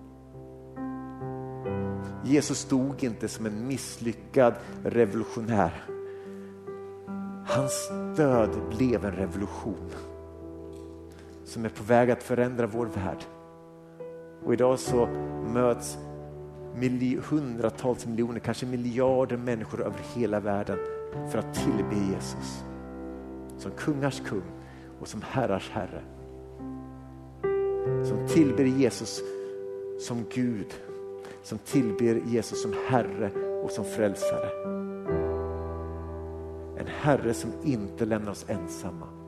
Jesus 2.24 2.64
dog 2.64 3.04
inte 3.04 3.28
som 3.28 3.46
en 3.46 3.66
misslyckad 3.66 4.54
revolutionär. 4.84 5.84
Hans 7.46 7.90
död 8.16 8.50
blev 8.76 9.04
en 9.04 9.12
revolution 9.12 9.90
som 11.50 11.64
är 11.64 11.68
på 11.68 11.82
väg 11.82 12.10
att 12.10 12.22
förändra 12.22 12.66
vår 12.66 12.86
värld. 12.86 13.24
Och 14.44 14.52
idag 14.52 14.78
så 14.78 15.06
möts 15.54 15.98
hundratals 17.22 18.06
miljoner, 18.06 18.40
kanske 18.40 18.66
miljarder 18.66 19.36
människor 19.36 19.80
över 19.80 20.00
hela 20.14 20.40
världen 20.40 20.78
för 21.30 21.38
att 21.38 21.54
tillbe 21.54 21.94
Jesus. 22.10 22.64
Som 23.58 23.70
kungars 23.70 24.22
kung 24.26 24.42
och 25.00 25.08
som 25.08 25.22
herrars 25.30 25.70
herre. 25.70 26.02
Som 28.04 28.28
tillber 28.28 28.64
Jesus 28.64 29.20
som 30.00 30.24
Gud 30.34 30.74
som 31.42 31.58
tillber 31.58 32.22
Jesus 32.26 32.62
som 32.62 32.74
Herre 32.88 33.30
och 33.64 33.70
som 33.70 33.84
frälsare. 33.84 34.50
En 36.78 36.86
Herre 36.86 37.34
som 37.34 37.50
inte 37.64 38.04
lämnar 38.04 38.30
oss 38.30 38.44
ensamma 38.48 39.19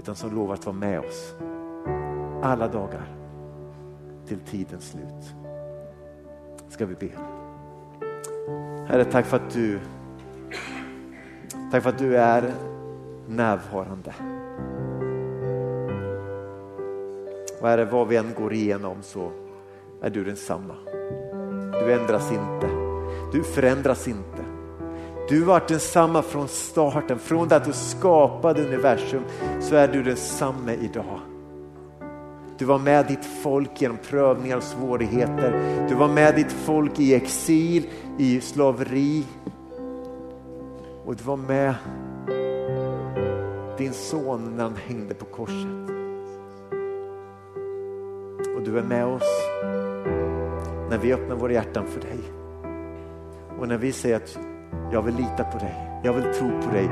utan 0.00 0.16
som 0.16 0.34
lovar 0.34 0.54
att 0.54 0.66
vara 0.66 0.76
med 0.76 1.00
oss 1.00 1.34
alla 2.42 2.68
dagar 2.68 3.16
till 4.26 4.40
tidens 4.40 4.90
slut. 4.90 5.34
Ska 6.68 6.86
vi 6.86 6.94
be. 6.94 7.08
Herre, 8.86 9.04
tack 9.04 9.26
för 9.26 9.36
att 9.36 9.50
du 9.50 9.80
Tack 11.70 11.82
för 11.82 11.90
att 11.90 11.98
du 11.98 12.16
är 12.16 12.54
närvarande. 13.28 14.14
Och 17.60 17.68
Herre, 17.68 17.84
vad 17.84 18.08
vi 18.08 18.16
än 18.16 18.34
går 18.34 18.52
igenom 18.52 19.02
så 19.02 19.30
är 20.02 20.10
du 20.10 20.24
densamma. 20.24 20.74
Du 21.72 21.92
ändras 21.92 22.32
inte. 22.32 22.68
Du 23.32 23.42
förändras 23.42 24.08
inte. 24.08 24.39
Du 25.30 25.40
har 25.40 25.46
varit 25.46 25.68
densamma 25.68 26.22
från 26.22 26.48
starten, 26.48 27.18
från 27.18 27.48
det 27.48 27.56
att 27.56 27.64
du 27.64 27.72
skapade 27.72 28.64
universum 28.64 29.22
så 29.60 29.74
är 29.74 29.88
du 29.88 30.02
densamme 30.02 30.74
idag. 30.74 31.20
Du 32.58 32.64
var 32.64 32.78
med 32.78 33.06
ditt 33.06 33.24
folk 33.42 33.82
genom 33.82 33.96
prövningar 33.96 34.56
och 34.56 34.62
svårigheter. 34.62 35.86
Du 35.88 35.94
var 35.94 36.08
med 36.08 36.34
ditt 36.34 36.52
folk 36.52 37.00
i 37.00 37.14
exil, 37.14 37.88
i 38.18 38.40
slaveri. 38.40 39.24
Och 41.04 41.16
du 41.16 41.24
var 41.24 41.36
med 41.36 41.74
din 43.78 43.92
son 43.92 44.56
när 44.56 44.64
han 44.64 44.76
hängde 44.86 45.14
på 45.14 45.24
korset. 45.24 45.90
Och 48.56 48.62
du 48.64 48.78
är 48.78 48.82
med 48.82 49.06
oss 49.06 49.48
när 50.90 50.98
vi 51.02 51.12
öppnar 51.12 51.36
våra 51.36 51.52
hjärtan 51.52 51.86
för 51.86 52.00
dig. 52.00 52.18
Och 53.58 53.68
när 53.68 53.78
vi 53.78 53.92
säger 53.92 54.16
att 54.16 54.38
jag 54.92 55.02
vill 55.02 55.14
lita 55.14 55.44
på 55.44 55.58
dig, 55.58 56.00
jag 56.02 56.12
vill 56.12 56.34
tro 56.34 56.60
på 56.60 56.70
dig 56.70 56.88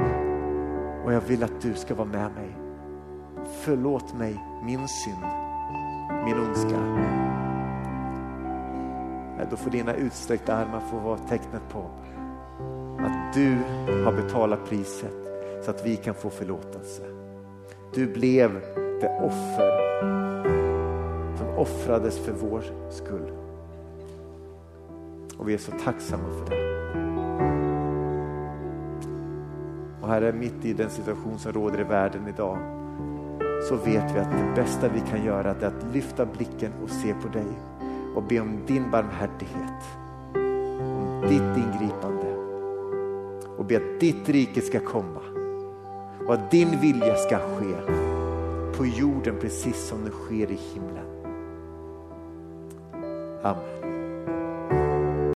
och 1.04 1.12
jag 1.12 1.20
vill 1.20 1.44
att 1.44 1.60
du 1.60 1.74
ska 1.74 1.94
vara 1.94 2.08
med 2.08 2.30
mig. 2.34 2.56
Förlåt 3.64 4.14
mig 4.14 4.40
min 4.64 4.88
synd, 4.88 5.24
min 6.24 6.38
ondska. 6.38 6.78
Då 9.50 9.56
får 9.56 9.70
dina 9.70 9.94
utsträckta 9.94 10.54
armar 10.54 10.80
få 10.80 10.96
vara 10.98 11.18
tecknet 11.18 11.62
på 11.72 11.90
att 12.98 13.34
du 13.34 13.56
har 14.04 14.12
betalat 14.12 14.68
priset 14.68 15.14
så 15.64 15.70
att 15.70 15.86
vi 15.86 15.96
kan 15.96 16.14
få 16.14 16.30
förlåtelse. 16.30 17.02
Du 17.94 18.06
blev 18.06 18.60
det 19.00 19.20
offer 19.22 19.88
som 21.36 21.48
offrades 21.56 22.18
för 22.18 22.32
vår 22.32 22.62
skull. 22.90 23.32
Och 25.38 25.48
vi 25.48 25.54
är 25.54 25.58
så 25.58 25.72
tacksamma 25.84 26.28
för 26.28 26.50
det. 26.50 27.07
Och 30.08 30.14
Herre, 30.14 30.32
mitt 30.32 30.64
i 30.64 30.72
den 30.72 30.90
situation 30.90 31.38
som 31.38 31.52
råder 31.52 31.80
i 31.80 31.84
världen 31.84 32.28
idag 32.28 32.58
så 33.68 33.76
vet 33.76 34.14
vi 34.14 34.18
att 34.18 34.30
det 34.30 34.52
bästa 34.54 34.88
vi 34.88 35.00
kan 35.10 35.24
göra 35.24 35.50
är 35.50 35.64
att 35.64 35.94
lyfta 35.94 36.26
blicken 36.26 36.72
och 36.82 36.90
se 36.90 37.14
på 37.14 37.28
dig 37.28 37.46
och 38.14 38.22
be 38.22 38.40
om 38.40 38.58
din 38.66 38.90
barmhärtighet, 38.90 39.82
om 40.34 41.20
ditt 41.22 41.64
ingripande 41.64 42.34
och 43.58 43.64
be 43.64 43.76
att 43.76 44.00
ditt 44.00 44.28
rike 44.28 44.60
ska 44.60 44.80
komma 44.80 45.20
och 46.26 46.34
att 46.34 46.50
din 46.50 46.80
vilja 46.80 47.14
ska 47.14 47.38
ske 47.38 47.74
på 48.76 48.86
jorden 48.86 49.34
precis 49.40 49.88
som 49.88 50.04
det 50.04 50.10
sker 50.10 50.50
i 50.50 50.58
himlen. 50.74 51.06
Amen. 53.42 53.77